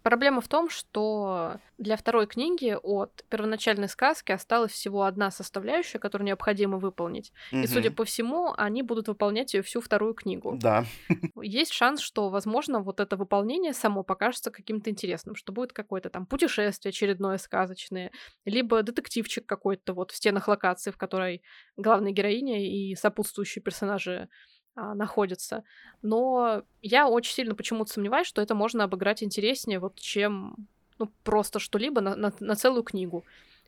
Проблема 0.02 0.40
в 0.40 0.48
том, 0.48 0.68
что 0.68 1.56
для 1.78 1.96
второй 1.96 2.26
книги 2.26 2.76
от 2.82 3.24
первоначальной 3.28 3.88
сказки 3.88 4.32
осталась 4.32 4.72
всего 4.72 5.04
одна 5.04 5.30
составляющая, 5.30 5.98
которую 5.98 6.26
необходимо 6.26 6.78
выполнить. 6.78 7.32
И, 7.50 7.66
судя 7.66 7.90
по 7.90 8.04
всему, 8.04 8.52
они 8.56 8.82
будут 8.82 9.08
выполнять 9.08 9.54
ее 9.54 9.62
всю 9.62 9.80
вторую 9.80 10.14
книгу. 10.14 10.56
Да. 10.60 10.84
Есть 11.42 11.72
шанс, 11.72 12.00
что, 12.00 12.28
возможно, 12.28 12.80
вот 12.80 13.00
это 13.00 13.16
выполнение 13.16 13.72
само 13.72 14.02
покажется 14.02 14.50
каким-то 14.50 14.90
интересным, 14.90 15.34
что 15.34 15.52
будет 15.52 15.72
какое-то 15.72 16.10
там 16.10 16.26
путешествие 16.26 16.90
очередное 16.90 17.38
сказочное, 17.38 18.10
либо 18.44 18.82
детективчик 18.82 19.46
какой-то 19.46 19.94
вот 19.94 20.10
в 20.10 20.16
стенах 20.16 20.48
локации, 20.48 20.90
в 20.90 20.96
которой 20.96 21.42
главная 21.76 22.12
героиня 22.12 22.64
и 22.64 22.94
сопутствующие 22.94 23.62
персонажи 23.62 24.28
а, 24.80 24.94
находятся. 24.94 25.62
Но 26.00 26.62
я 26.80 27.06
очень 27.06 27.34
сильно 27.34 27.54
почему-то 27.54 27.92
сомневаюсь, 27.92 28.26
что 28.26 28.40
это 28.40 28.54
можно 28.54 28.84
обыграть 28.84 29.22
интереснее, 29.22 29.78
вот 29.78 29.96
чем 30.00 30.56
ну, 30.98 31.10
просто 31.22 31.58
что-либо 31.58 32.00
на, 32.00 32.16
на- 32.16 32.32
на 32.40 32.56
целую 32.56 32.82
книгу. 32.82 33.26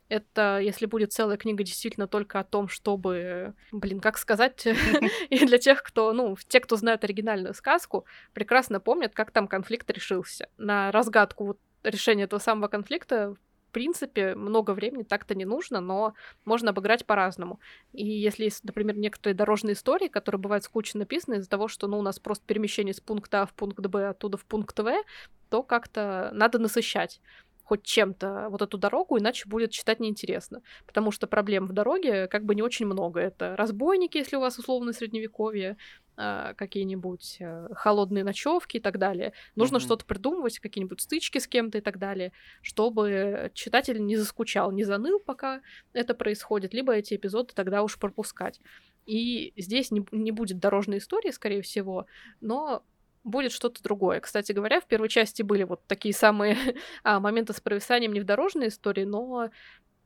Это 0.09 0.59
если 0.59 0.87
будет 0.87 1.13
целая 1.13 1.37
книга 1.37 1.63
действительно 1.63 2.07
только 2.07 2.39
о 2.39 2.43
том, 2.43 2.67
чтобы, 2.67 3.53
блин, 3.71 3.99
как 3.99 4.17
сказать, 4.17 4.65
и 5.29 5.45
для 5.45 5.59
тех, 5.59 5.83
кто, 5.83 6.13
ну, 6.13 6.35
те, 6.47 6.59
кто 6.59 6.77
знают 6.77 7.03
оригинальную 7.03 7.53
сказку, 7.53 8.05
прекрасно 8.33 8.79
помнят, 8.79 9.13
как 9.13 9.29
там 9.29 9.47
конфликт 9.47 9.89
решился. 9.91 10.49
На 10.57 10.91
разгадку 10.91 11.45
вот 11.45 11.59
решения 11.83 12.23
этого 12.23 12.39
самого 12.39 12.69
конфликта 12.69 13.35
принципе, 13.73 14.35
много 14.35 14.71
времени 14.71 15.03
так-то 15.03 15.35
не 15.35 15.45
нужно, 15.45 15.81
но 15.81 16.13
можно 16.45 16.69
обыграть 16.69 17.05
по-разному. 17.05 17.59
И 17.91 18.05
если 18.05 18.45
есть, 18.45 18.63
например, 18.63 18.97
некоторые 18.97 19.35
дорожные 19.35 19.73
истории, 19.73 20.07
которые 20.07 20.39
бывают 20.39 20.63
скучно 20.63 21.01
написаны 21.01 21.35
из-за 21.35 21.49
того, 21.49 21.67
что 21.67 21.87
ну, 21.87 21.99
у 21.99 22.01
нас 22.01 22.19
просто 22.19 22.45
перемещение 22.45 22.93
с 22.93 23.01
пункта 23.01 23.41
А 23.41 23.45
в 23.45 23.53
пункт 23.53 23.85
Б, 23.85 24.07
оттуда 24.07 24.37
в 24.37 24.45
пункт 24.45 24.79
В, 24.79 25.03
то 25.49 25.63
как-то 25.63 26.31
надо 26.33 26.59
насыщать 26.59 27.19
хоть 27.63 27.83
чем-то 27.83 28.47
вот 28.49 28.61
эту 28.61 28.77
дорогу, 28.77 29.17
иначе 29.17 29.47
будет 29.47 29.71
читать 29.71 29.99
неинтересно. 29.99 30.61
Потому 30.85 31.11
что 31.11 31.27
проблем 31.27 31.65
в 31.65 31.73
дороге 31.73 32.27
как 32.27 32.43
бы 32.43 32.55
не 32.55 32.61
очень 32.61 32.85
много. 32.85 33.19
Это 33.19 33.55
разбойники, 33.55 34.17
если 34.17 34.35
у 34.35 34.41
вас 34.41 34.59
условно 34.59 34.93
средневековье, 34.93 35.77
какие-нибудь 36.15 37.37
э, 37.39 37.67
холодные 37.73 38.23
ночевки 38.23 38.77
и 38.77 38.79
так 38.79 38.99
далее. 38.99 39.33
Нужно 39.55 39.77
mm-hmm. 39.77 39.81
что-то 39.81 40.05
придумывать, 40.05 40.59
какие-нибудь 40.59 41.01
стычки 41.01 41.39
с 41.39 41.47
кем-то 41.47 41.79
и 41.79 41.81
так 41.81 41.97
далее, 41.97 42.31
чтобы 42.61 43.51
читатель 43.53 44.03
не 44.05 44.15
заскучал, 44.15 44.71
не 44.71 44.83
заныл, 44.83 45.19
пока 45.19 45.61
это 45.93 46.13
происходит, 46.13 46.73
либо 46.73 46.93
эти 46.93 47.15
эпизоды 47.15 47.53
тогда 47.53 47.83
уж 47.83 47.97
пропускать. 47.97 48.59
И 49.05 49.53
здесь 49.57 49.91
не, 49.91 50.05
не 50.11 50.31
будет 50.31 50.59
дорожной 50.59 50.99
истории, 50.99 51.31
скорее 51.31 51.61
всего, 51.61 52.05
но 52.41 52.83
будет 53.23 53.51
что-то 53.51 53.81
другое. 53.81 54.19
Кстати 54.19 54.51
говоря, 54.51 54.81
в 54.81 54.85
первой 54.85 55.09
части 55.09 55.41
были 55.41 55.63
вот 55.63 55.81
такие 55.87 56.13
самые 56.13 56.57
а, 57.03 57.19
моменты 57.19 57.53
с 57.53 57.61
провисанием 57.61 58.13
не 58.13 58.19
в 58.19 58.25
дорожной 58.25 58.67
истории, 58.67 59.05
но 59.05 59.49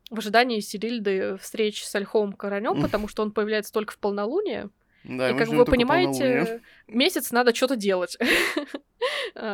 в 0.09 0.19
ожидании 0.19 0.59
Сирильды 0.61 1.37
встреч 1.37 1.83
с 1.83 1.93
Альховым 1.93 2.33
Королем, 2.33 2.81
потому 2.81 3.07
что 3.07 3.23
он 3.23 3.31
появляется 3.31 3.73
только 3.73 3.93
в 3.93 3.99
полнолуние. 3.99 4.69
Да, 5.07 5.29
и 5.29 5.37
как 5.37 5.47
вы 5.47 5.63
понимаете, 5.65 6.61
месяц 6.87 7.31
надо 7.31 7.55
что-то 7.55 7.75
делать. 7.75 8.17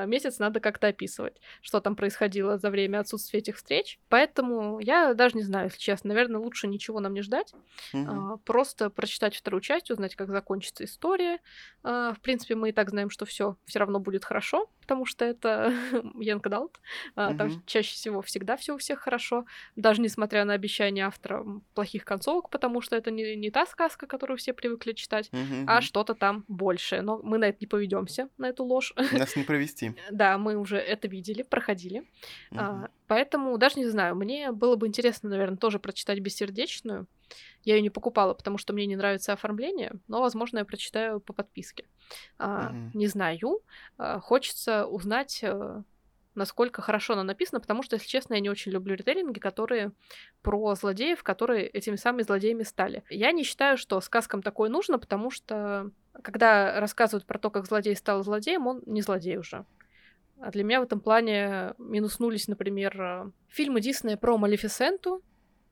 Месяц 0.06 0.40
надо 0.40 0.60
как-то 0.60 0.88
описывать, 0.88 1.40
что 1.62 1.80
там 1.82 1.96
происходило 1.96 2.58
за 2.58 2.70
время 2.70 3.00
отсутствия 3.00 3.40
этих 3.40 3.58
встреч. 3.58 4.00
Поэтому 4.10 4.80
я 4.80 5.14
даже 5.14 5.36
не 5.36 5.44
знаю, 5.44 5.66
если 5.66 5.80
честно. 5.80 6.10
Наверное, 6.10 6.40
лучше 6.40 6.68
ничего 6.68 7.00
нам 7.00 7.14
не 7.14 7.22
ждать. 7.22 7.54
Угу. 7.94 8.40
Просто 8.46 8.90
прочитать 8.90 9.36
вторую 9.36 9.62
часть, 9.62 9.92
узнать, 9.92 10.16
как 10.16 10.30
закончится 10.30 10.86
история. 10.86 11.40
А, 11.84 12.14
в 12.14 12.22
принципе, 12.22 12.56
мы 12.56 12.70
и 12.70 12.72
так 12.72 12.90
знаем, 12.90 13.10
что 13.10 13.26
все 13.26 13.58
все 13.66 13.80
равно 13.80 14.00
будет 14.00 14.26
хорошо, 14.26 14.70
потому 14.84 15.06
что 15.06 15.26
это 15.26 15.74
Янг 16.20 16.48
Далт. 16.48 16.80
Угу. 17.16 17.38
Там 17.38 17.64
чаще 17.66 17.94
всего 17.94 18.22
всегда 18.22 18.56
все 18.58 18.76
у 18.76 18.78
всех 18.78 19.00
хорошо, 19.00 19.46
даже 19.76 20.02
несмотря 20.02 20.46
на 20.46 20.54
обещания 20.54 21.08
автора 21.08 21.44
плохих 21.74 22.06
концовок, 22.06 22.50
потому 22.50 22.82
что 22.82 22.96
это 22.96 23.10
не, 23.10 23.36
не 23.36 23.50
та 23.50 23.66
сказка, 23.66 24.06
которую 24.06 24.38
все 24.38 24.54
привыкли 24.54 24.94
читать, 24.94 25.30
угу. 25.34 25.66
а 25.66 25.82
что-то 25.82 26.14
там 26.14 26.46
большее. 26.48 27.02
Но 27.02 27.20
мы 27.24 27.40
на 27.40 27.46
это 27.46 27.58
не 27.60 27.68
поведемся, 27.68 28.30
на 28.38 28.50
эту 28.50 28.64
ложь. 28.64 28.94
Нас 29.12 29.36
не 29.36 29.44
провести 29.44 29.64
провести. 29.64 29.94
Да, 30.12 30.38
мы 30.38 30.56
уже 30.58 30.78
это 30.78 31.08
видели, 31.08 31.44
проходили. 31.44 32.00
Угу. 32.52 32.60
А, 32.60 32.90
поэтому 33.08 33.58
даже 33.58 33.80
не 33.80 33.86
знаю, 33.86 34.16
мне 34.16 34.52
было 34.52 34.76
бы 34.76 34.88
интересно, 34.88 35.30
наверное, 35.30 35.58
тоже 35.58 35.80
прочитать 35.80 36.20
бессердечную. 36.20 37.08
Я 37.64 37.76
ее 37.76 37.82
не 37.82 37.90
покупала, 37.90 38.34
потому 38.34 38.58
что 38.58 38.74
мне 38.74 38.86
не 38.86 38.96
нравится 38.96 39.34
оформление, 39.34 39.94
но, 40.08 40.22
возможно, 40.22 40.60
я 40.60 40.66
прочитаю 40.66 41.20
по 41.20 41.34
подписке. 41.34 41.86
Угу. 42.40 42.92
Не 42.94 43.08
знаю. 43.08 43.62
А, 43.98 44.20
хочется 44.20 44.86
узнать 44.86 45.40
э, 45.44 45.82
насколько 46.36 46.82
хорошо 46.82 47.14
она 47.14 47.24
написана, 47.24 47.60
потому 47.60 47.84
что, 47.84 47.96
если 47.96 48.08
честно, 48.08 48.36
я 48.36 48.40
не 48.40 48.50
очень 48.50 48.72
люблю 48.72 48.96
ритейлинги, 48.96 49.40
которые 49.40 49.92
про 50.42 50.76
злодеев, 50.76 51.24
которые 51.24 51.68
этими 51.68 51.96
самыми 51.96 52.24
злодеями 52.24 52.64
стали. 52.64 53.04
Я 53.10 53.32
не 53.32 53.44
считаю, 53.44 53.78
что 53.78 54.00
сказкам 54.02 54.42
такое 54.42 54.70
нужно, 54.70 55.00
потому 55.00 55.30
что 55.32 55.92
когда 56.22 56.80
рассказывают 56.80 57.26
про 57.26 57.40
то, 57.40 57.50
как 57.50 57.66
злодей 57.66 57.96
стал 57.96 58.24
злодеем, 58.24 58.68
он 58.68 58.84
не 58.86 59.02
злодей 59.02 59.38
уже. 59.38 59.66
А 60.40 60.52
для 60.52 60.64
меня 60.64 60.82
в 60.82 60.84
этом 60.84 61.00
плане 61.00 61.74
минуснулись, 61.78 62.48
например, 62.48 63.32
фильмы 63.48 63.82
Диснея 63.82 64.18
про 64.18 64.38
Малефисенту, 64.38 65.22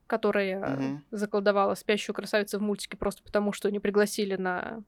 которая 0.08 0.76
угу. 0.76 1.02
заколдовала 1.12 1.76
спящую 1.76 2.16
красавицу 2.16 2.60
в 2.60 2.62
мультике 2.62 2.98
просто 2.98 3.24
потому, 3.24 3.54
что 3.54 3.70
не 3.72 3.80
пригласили 3.80 4.36
на 4.36 4.84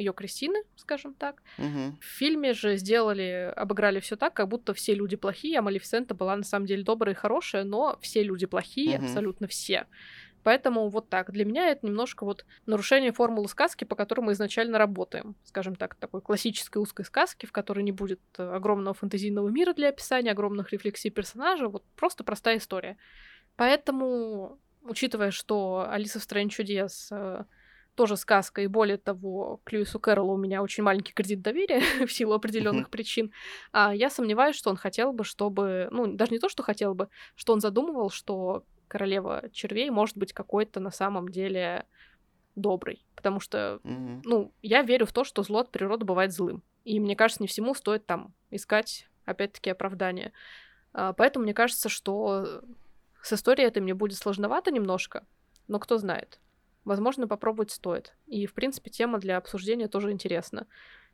ее 0.00 0.12
Кристины, 0.12 0.62
скажем 0.76 1.14
так. 1.14 1.42
Угу. 1.58 1.98
В 2.00 2.04
фильме 2.04 2.52
же 2.52 2.76
сделали, 2.76 3.52
обыграли 3.56 4.00
все 4.00 4.16
так, 4.16 4.34
как 4.34 4.48
будто 4.48 4.74
все 4.74 4.94
люди 4.94 5.16
плохие, 5.16 5.58
а 5.58 5.62
Малефисента 5.62 6.14
была 6.14 6.36
на 6.36 6.44
самом 6.44 6.66
деле 6.66 6.82
добрая 6.82 7.14
и 7.14 7.18
хорошая, 7.18 7.64
но 7.64 7.98
все 8.00 8.22
люди 8.22 8.46
плохие, 8.46 8.98
угу. 8.98 9.06
абсолютно 9.06 9.46
все. 9.46 9.86
Поэтому 10.42 10.88
вот 10.88 11.08
так. 11.08 11.30
Для 11.32 11.44
меня 11.44 11.68
это 11.68 11.86
немножко 11.86 12.24
вот 12.24 12.46
нарушение 12.66 13.12
формулы 13.12 13.48
сказки, 13.48 13.84
по 13.84 13.94
которой 13.94 14.22
мы 14.22 14.32
изначально 14.32 14.78
работаем. 14.78 15.36
Скажем 15.44 15.76
так, 15.76 15.94
такой 15.96 16.22
классической 16.22 16.78
узкой 16.78 17.04
сказки, 17.04 17.46
в 17.46 17.52
которой 17.52 17.82
не 17.84 17.92
будет 17.92 18.20
э, 18.38 18.42
огромного 18.42 18.94
фэнтезийного 18.94 19.48
мира 19.48 19.74
для 19.74 19.90
описания, 19.90 20.30
огромных 20.30 20.72
рефлексий 20.72 21.10
персонажа. 21.10 21.68
Вот 21.68 21.84
просто 21.94 22.24
простая 22.24 22.56
история. 22.56 22.96
Поэтому, 23.56 24.58
учитывая, 24.82 25.30
что 25.30 25.86
Алиса 25.90 26.18
в 26.20 26.22
стране 26.22 26.48
чудес 26.48 27.08
э, 27.12 27.44
тоже 28.00 28.16
сказка, 28.16 28.62
и 28.62 28.66
более 28.66 28.96
того, 28.96 29.60
к 29.62 29.72
Льюису 29.72 30.00
Кэрролу 30.00 30.32
у 30.32 30.38
меня 30.38 30.62
очень 30.62 30.82
маленький 30.82 31.12
кредит 31.12 31.42
доверия 31.42 31.80
в 32.06 32.10
силу 32.10 32.32
определенных 32.32 32.88
причин, 32.88 33.30
а 33.72 33.94
я 33.94 34.08
сомневаюсь, 34.08 34.56
что 34.56 34.70
он 34.70 34.76
хотел 34.76 35.12
бы, 35.12 35.22
чтобы, 35.22 35.88
ну, 35.90 36.06
даже 36.06 36.32
не 36.32 36.38
то, 36.38 36.48
что 36.48 36.62
хотел 36.62 36.94
бы, 36.94 37.10
что 37.34 37.52
он 37.52 37.60
задумывал, 37.60 38.08
что 38.08 38.64
королева 38.88 39.50
червей 39.52 39.90
может 39.90 40.16
быть 40.16 40.32
какой-то 40.32 40.80
на 40.80 40.90
самом 40.90 41.28
деле 41.28 41.84
добрый. 42.56 43.04
Потому 43.14 43.38
что, 43.38 43.80
mm-hmm. 43.84 44.22
ну, 44.24 44.50
я 44.62 44.80
верю 44.80 45.04
в 45.04 45.12
то, 45.12 45.22
что 45.24 45.42
зло 45.42 45.58
от 45.58 45.70
природы 45.70 46.06
бывает 46.06 46.32
злым. 46.32 46.62
И 46.86 47.00
мне 47.00 47.16
кажется, 47.16 47.42
не 47.42 47.48
всему 47.48 47.74
стоит 47.74 48.06
там 48.06 48.32
искать, 48.50 49.10
опять-таки, 49.26 49.68
оправдание. 49.68 50.32
А, 50.94 51.12
поэтому 51.12 51.42
мне 51.42 51.52
кажется, 51.52 51.90
что 51.90 52.62
с 53.22 53.32
историей 53.34 53.68
это 53.68 53.82
мне 53.82 53.92
будет 53.92 54.16
сложновато 54.16 54.70
немножко, 54.70 55.26
но 55.68 55.78
кто 55.78 55.98
знает. 55.98 56.40
Возможно, 56.84 57.28
попробовать 57.28 57.70
стоит. 57.70 58.14
И, 58.26 58.46
в 58.46 58.54
принципе, 58.54 58.90
тема 58.90 59.18
для 59.18 59.36
обсуждения 59.36 59.88
тоже 59.88 60.10
интересна. 60.10 60.66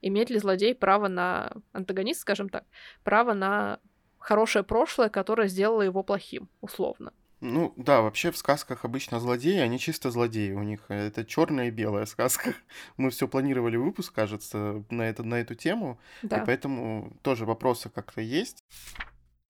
Имеет 0.02 0.30
ли 0.30 0.38
злодей 0.38 0.74
право 0.74 1.08
на 1.08 1.52
антагонист, 1.72 2.20
скажем 2.20 2.48
так, 2.48 2.64
право 3.02 3.32
на 3.32 3.80
хорошее 4.18 4.64
прошлое, 4.64 5.08
которое 5.08 5.48
сделало 5.48 5.82
его 5.82 6.02
плохим, 6.02 6.48
условно. 6.60 7.12
Ну 7.40 7.74
да, 7.76 8.00
вообще 8.00 8.30
в 8.30 8.38
сказках 8.38 8.84
обычно 8.84 9.20
злодеи, 9.20 9.58
они 9.58 9.78
чисто 9.78 10.10
злодеи. 10.10 10.52
У 10.52 10.62
них 10.62 10.80
это 10.88 11.24
черная 11.24 11.68
и 11.68 11.70
белая 11.70 12.06
сказка. 12.06 12.54
Мы 12.96 13.10
все 13.10 13.28
планировали 13.28 13.76
выпуск, 13.76 14.14
кажется, 14.14 14.84
на, 14.90 15.02
это, 15.02 15.22
на 15.22 15.34
эту 15.34 15.54
тему. 15.54 15.98
Да. 16.22 16.38
И 16.38 16.46
поэтому 16.46 17.16
тоже 17.22 17.44
вопросы 17.44 17.90
как-то 17.90 18.22
есть. 18.22 18.64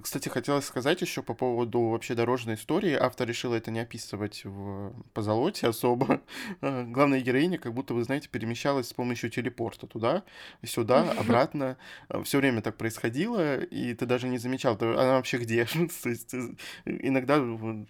Кстати, 0.06 0.28
хотелось 0.28 0.66
сказать 0.66 1.00
еще 1.00 1.20
по 1.20 1.34
поводу 1.34 1.80
вообще 1.80 2.14
дорожной 2.14 2.54
истории. 2.54 2.92
Автор 2.92 3.26
решил 3.26 3.52
это 3.52 3.72
не 3.72 3.80
описывать 3.80 4.42
в 4.44 4.94
позолоте 5.12 5.66
особо. 5.66 6.22
А, 6.60 6.84
главная 6.84 7.20
героиня, 7.20 7.58
как 7.58 7.74
будто, 7.74 7.92
вы 7.92 8.04
знаете, 8.04 8.28
перемещалась 8.28 8.88
с 8.88 8.92
помощью 8.92 9.30
телепорта 9.30 9.86
туда, 9.86 10.22
сюда, 10.64 11.10
обратно. 11.18 11.76
А, 12.08 12.22
Все 12.22 12.38
время 12.38 12.62
так 12.62 12.76
происходило, 12.76 13.58
и 13.58 13.94
ты 13.94 14.06
даже 14.06 14.28
не 14.28 14.38
замечал, 14.38 14.78
она 14.80 15.16
вообще 15.16 15.38
где? 15.38 15.64
То 16.02 16.08
есть 16.08 16.34
иногда 16.84 17.42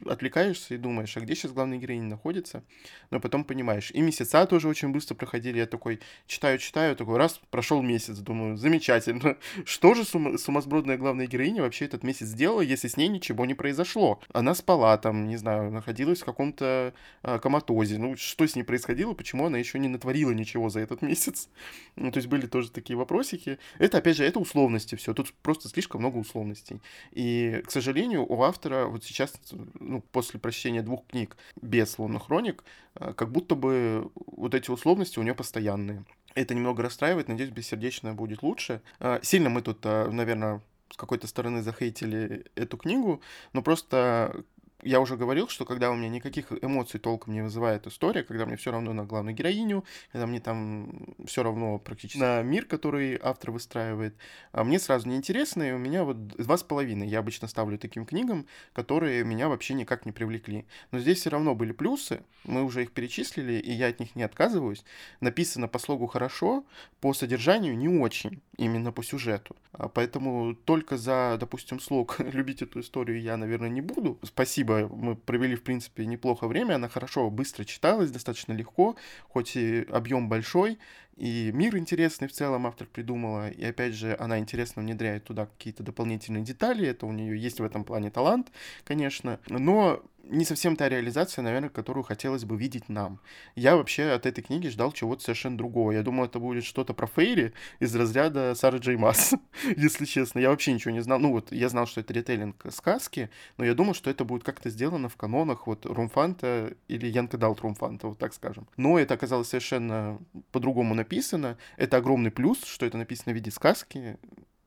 отвлекаешься 0.06 0.74
и 0.74 0.78
думаешь, 0.78 1.14
а 1.16 1.20
где 1.20 1.34
сейчас 1.34 1.52
главная 1.52 1.78
героиня 1.78 2.08
находится? 2.08 2.64
Но 3.10 3.20
потом 3.20 3.44
понимаешь. 3.44 3.90
И 3.92 4.00
месяца 4.00 4.46
тоже 4.46 4.68
очень 4.68 4.88
быстро 4.88 5.14
проходили. 5.14 5.58
Я 5.58 5.66
такой 5.66 6.00
читаю, 6.26 6.58
читаю, 6.58 6.96
такой 6.96 7.18
раз, 7.18 7.40
прошел 7.50 7.82
месяц, 7.82 8.16
думаю, 8.18 8.56
замечательно. 8.56 9.36
Что 9.66 9.94
же 9.94 10.04
сумасбродная 10.04 10.96
главная 10.96 11.26
героиня 11.26 11.62
вообще 11.62 11.84
этот 11.84 12.05
месяц 12.06 12.28
сделала, 12.28 12.60
если 12.60 12.88
с 12.88 12.96
ней 12.96 13.08
ничего 13.08 13.46
не 13.46 13.54
произошло? 13.54 14.20
Она 14.32 14.54
спала 14.54 14.96
там, 14.98 15.28
не 15.28 15.36
знаю, 15.36 15.70
находилась 15.70 16.20
в 16.20 16.24
каком-то 16.24 16.94
э, 17.22 17.38
коматозе. 17.38 17.98
Ну, 17.98 18.16
что 18.16 18.46
с 18.46 18.56
ней 18.56 18.62
происходило, 18.62 19.14
почему 19.14 19.46
она 19.46 19.58
еще 19.58 19.78
не 19.78 19.88
натворила 19.88 20.30
ничего 20.30 20.68
за 20.68 20.80
этот 20.80 21.02
месяц? 21.02 21.48
Ну, 21.96 22.12
то 22.12 22.18
есть 22.18 22.28
были 22.28 22.46
тоже 22.46 22.70
такие 22.70 22.96
вопросики. 22.96 23.58
Это, 23.78 23.98
опять 23.98 24.16
же, 24.16 24.24
это 24.24 24.38
условности 24.38 24.96
все. 24.96 25.14
Тут 25.14 25.32
просто 25.42 25.68
слишком 25.68 26.02
много 26.02 26.18
условностей. 26.18 26.80
И, 27.10 27.62
к 27.66 27.70
сожалению, 27.70 28.24
у 28.30 28.42
автора 28.42 28.86
вот 28.86 29.02
сейчас, 29.02 29.32
ну, 29.80 30.02
после 30.12 30.38
прочтения 30.38 30.82
двух 30.82 31.06
книг 31.06 31.36
без 31.60 31.98
лунных 31.98 32.26
хроник, 32.26 32.64
э, 32.96 33.12
как 33.14 33.32
будто 33.32 33.54
бы 33.54 34.10
вот 34.14 34.54
эти 34.54 34.70
условности 34.70 35.18
у 35.18 35.22
нее 35.22 35.34
постоянные. 35.34 36.04
Это 36.36 36.54
немного 36.54 36.82
расстраивает, 36.82 37.28
надеюсь, 37.28 37.50
бессердечное 37.50 38.12
будет 38.12 38.42
лучше. 38.42 38.82
Э, 39.00 39.20
сильно 39.22 39.48
мы 39.48 39.62
тут, 39.62 39.78
э, 39.84 40.10
наверное, 40.10 40.60
с 40.90 40.96
какой-то 40.96 41.26
стороны 41.26 41.62
захейтили 41.62 42.46
эту 42.54 42.76
книгу, 42.76 43.20
но 43.52 43.62
просто 43.62 44.44
я 44.82 45.00
уже 45.00 45.16
говорил, 45.16 45.48
что 45.48 45.64
когда 45.64 45.90
у 45.90 45.96
меня 45.96 46.08
никаких 46.08 46.52
эмоций 46.62 47.00
толком 47.00 47.32
не 47.32 47.42
вызывает 47.42 47.86
история, 47.86 48.22
когда 48.22 48.44
мне 48.44 48.56
все 48.56 48.70
равно 48.70 48.92
на 48.92 49.04
главную 49.04 49.34
героиню, 49.34 49.84
когда 50.12 50.26
мне 50.26 50.40
там 50.40 51.14
все 51.26 51.42
равно 51.42 51.78
практически 51.78 52.18
на 52.18 52.42
мир, 52.42 52.66
который 52.66 53.18
автор 53.22 53.52
выстраивает, 53.52 54.14
а 54.52 54.64
мне 54.64 54.78
сразу 54.78 55.08
неинтересно, 55.08 55.62
и 55.62 55.72
у 55.72 55.78
меня 55.78 56.04
вот 56.04 56.28
два 56.28 56.58
с 56.58 56.62
половиной 56.62 57.08
я 57.08 57.20
обычно 57.20 57.48
ставлю 57.48 57.78
таким 57.78 58.04
книгам, 58.04 58.46
которые 58.74 59.24
меня 59.24 59.48
вообще 59.48 59.74
никак 59.74 60.04
не 60.04 60.12
привлекли. 60.12 60.66
Но 60.90 60.98
здесь 60.98 61.20
все 61.20 61.30
равно 61.30 61.54
были 61.54 61.72
плюсы, 61.72 62.22
мы 62.44 62.62
уже 62.62 62.82
их 62.82 62.92
перечислили, 62.92 63.54
и 63.54 63.72
я 63.72 63.88
от 63.88 63.98
них 63.98 64.14
не 64.14 64.22
отказываюсь. 64.22 64.84
Написано 65.20 65.68
по 65.68 65.78
слогу 65.78 66.06
хорошо, 66.06 66.64
по 67.00 67.14
содержанию 67.14 67.76
не 67.76 67.88
очень, 67.88 68.42
именно 68.58 68.92
по 68.92 69.02
сюжету. 69.02 69.56
А 69.72 69.88
поэтому 69.88 70.54
только 70.54 70.96
за, 70.96 71.36
допустим, 71.40 71.80
слог 71.80 72.20
любить 72.20 72.62
эту 72.62 72.80
историю 72.80 73.20
я, 73.20 73.36
наверное, 73.36 73.70
не 73.70 73.80
буду. 73.80 74.18
Спасибо 74.22 74.65
спасибо, 74.66 74.94
мы 74.94 75.16
провели, 75.16 75.54
в 75.54 75.62
принципе, 75.62 76.06
неплохо 76.06 76.46
время, 76.46 76.74
она 76.74 76.88
хорошо, 76.88 77.30
быстро 77.30 77.64
читалась, 77.64 78.10
достаточно 78.10 78.52
легко, 78.52 78.96
хоть 79.28 79.56
и 79.56 79.86
объем 79.90 80.28
большой, 80.28 80.78
и 81.16 81.50
мир 81.54 81.76
интересный 81.76 82.28
в 82.28 82.32
целом 82.32 82.66
автор 82.66 82.86
придумала, 82.86 83.48
и 83.48 83.64
опять 83.64 83.94
же, 83.94 84.16
она 84.18 84.38
интересно 84.38 84.82
внедряет 84.82 85.24
туда 85.24 85.46
какие-то 85.46 85.82
дополнительные 85.82 86.42
детали, 86.42 86.86
это 86.86 87.06
у 87.06 87.12
нее 87.12 87.40
есть 87.40 87.60
в 87.60 87.64
этом 87.64 87.84
плане 87.84 88.10
талант, 88.10 88.50
конечно, 88.84 89.38
но 89.48 90.02
не 90.28 90.44
совсем 90.44 90.76
та 90.76 90.88
реализация, 90.88 91.42
наверное, 91.42 91.68
которую 91.68 92.04
хотелось 92.04 92.44
бы 92.44 92.56
видеть 92.56 92.88
нам. 92.88 93.20
Я 93.54 93.76
вообще 93.76 94.10
от 94.10 94.26
этой 94.26 94.42
книги 94.42 94.68
ждал 94.68 94.92
чего-то 94.92 95.22
совершенно 95.22 95.56
другого. 95.56 95.92
Я 95.92 96.02
думал, 96.02 96.24
это 96.24 96.38
будет 96.38 96.64
что-то 96.64 96.94
про 96.94 97.06
Фейри 97.06 97.52
из 97.80 97.94
разряда 97.94 98.54
Сары 98.54 98.78
Джей 98.78 98.96
Масс, 98.96 99.34
если 99.76 100.04
честно. 100.04 100.38
Я 100.38 100.50
вообще 100.50 100.72
ничего 100.72 100.92
не 100.92 101.00
знал. 101.00 101.18
Ну 101.18 101.32
вот, 101.32 101.52
я 101.52 101.68
знал, 101.68 101.86
что 101.86 102.00
это 102.00 102.12
ретейлинг 102.12 102.66
сказки, 102.70 103.30
но 103.56 103.64
я 103.64 103.74
думал, 103.74 103.94
что 103.94 104.10
это 104.10 104.24
будет 104.24 104.44
как-то 104.44 104.70
сделано 104.70 105.08
в 105.08 105.16
канонах 105.16 105.66
вот 105.66 105.86
Румфанта 105.86 106.74
или 106.88 107.06
Янка 107.06 107.38
Далт 107.38 107.60
Румфанта, 107.60 108.08
вот 108.08 108.18
так 108.18 108.34
скажем. 108.34 108.66
Но 108.76 108.98
это 108.98 109.14
оказалось 109.14 109.48
совершенно 109.48 110.18
по-другому 110.52 110.94
написано. 110.94 111.56
Это 111.76 111.98
огромный 111.98 112.30
плюс, 112.30 112.64
что 112.64 112.86
это 112.86 112.98
написано 112.98 113.32
в 113.32 113.36
виде 113.36 113.50
сказки 113.50 114.18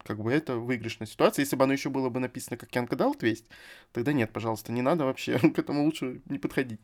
как 0.03 0.21
бы 0.21 0.31
это 0.31 0.55
выигрышная 0.55 1.07
ситуация. 1.07 1.43
Если 1.43 1.55
бы 1.55 1.63
оно 1.63 1.73
еще 1.73 1.89
было 1.89 2.09
бы 2.09 2.19
написано 2.19 2.57
как 2.57 2.73
Янка 2.73 2.95
Далт 2.95 3.21
весть, 3.23 3.45
тогда 3.91 4.13
нет, 4.13 4.31
пожалуйста, 4.31 4.71
не 4.71 4.81
надо 4.81 5.05
вообще, 5.05 5.37
к 5.53 5.59
этому 5.59 5.83
лучше 5.83 6.21
не 6.25 6.39
подходить. 6.39 6.79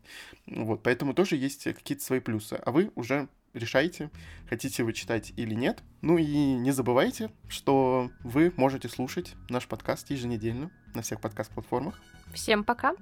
Вот, 0.46 0.82
поэтому 0.82 1.14
тоже 1.14 1.36
есть 1.36 1.64
какие-то 1.64 2.04
свои 2.04 2.20
плюсы. 2.20 2.54
А 2.54 2.70
вы 2.70 2.90
уже 2.94 3.28
решайте, 3.56 4.10
хотите 4.48 4.84
вы 4.84 4.92
читать 4.92 5.32
или 5.36 5.54
нет. 5.54 5.82
Ну 6.02 6.18
и 6.18 6.24
не 6.24 6.70
забывайте, 6.72 7.30
что 7.48 8.10
вы 8.22 8.52
можете 8.56 8.88
слушать 8.88 9.34
наш 9.48 9.66
подкаст 9.66 10.10
еженедельно 10.10 10.70
на 10.94 11.02
всех 11.02 11.20
подкаст-платформах. 11.20 12.00
Всем 12.32 12.64
пока. 12.64 12.94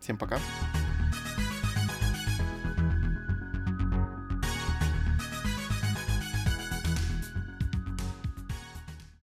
Всем 0.00 0.16
пока. 0.16 0.38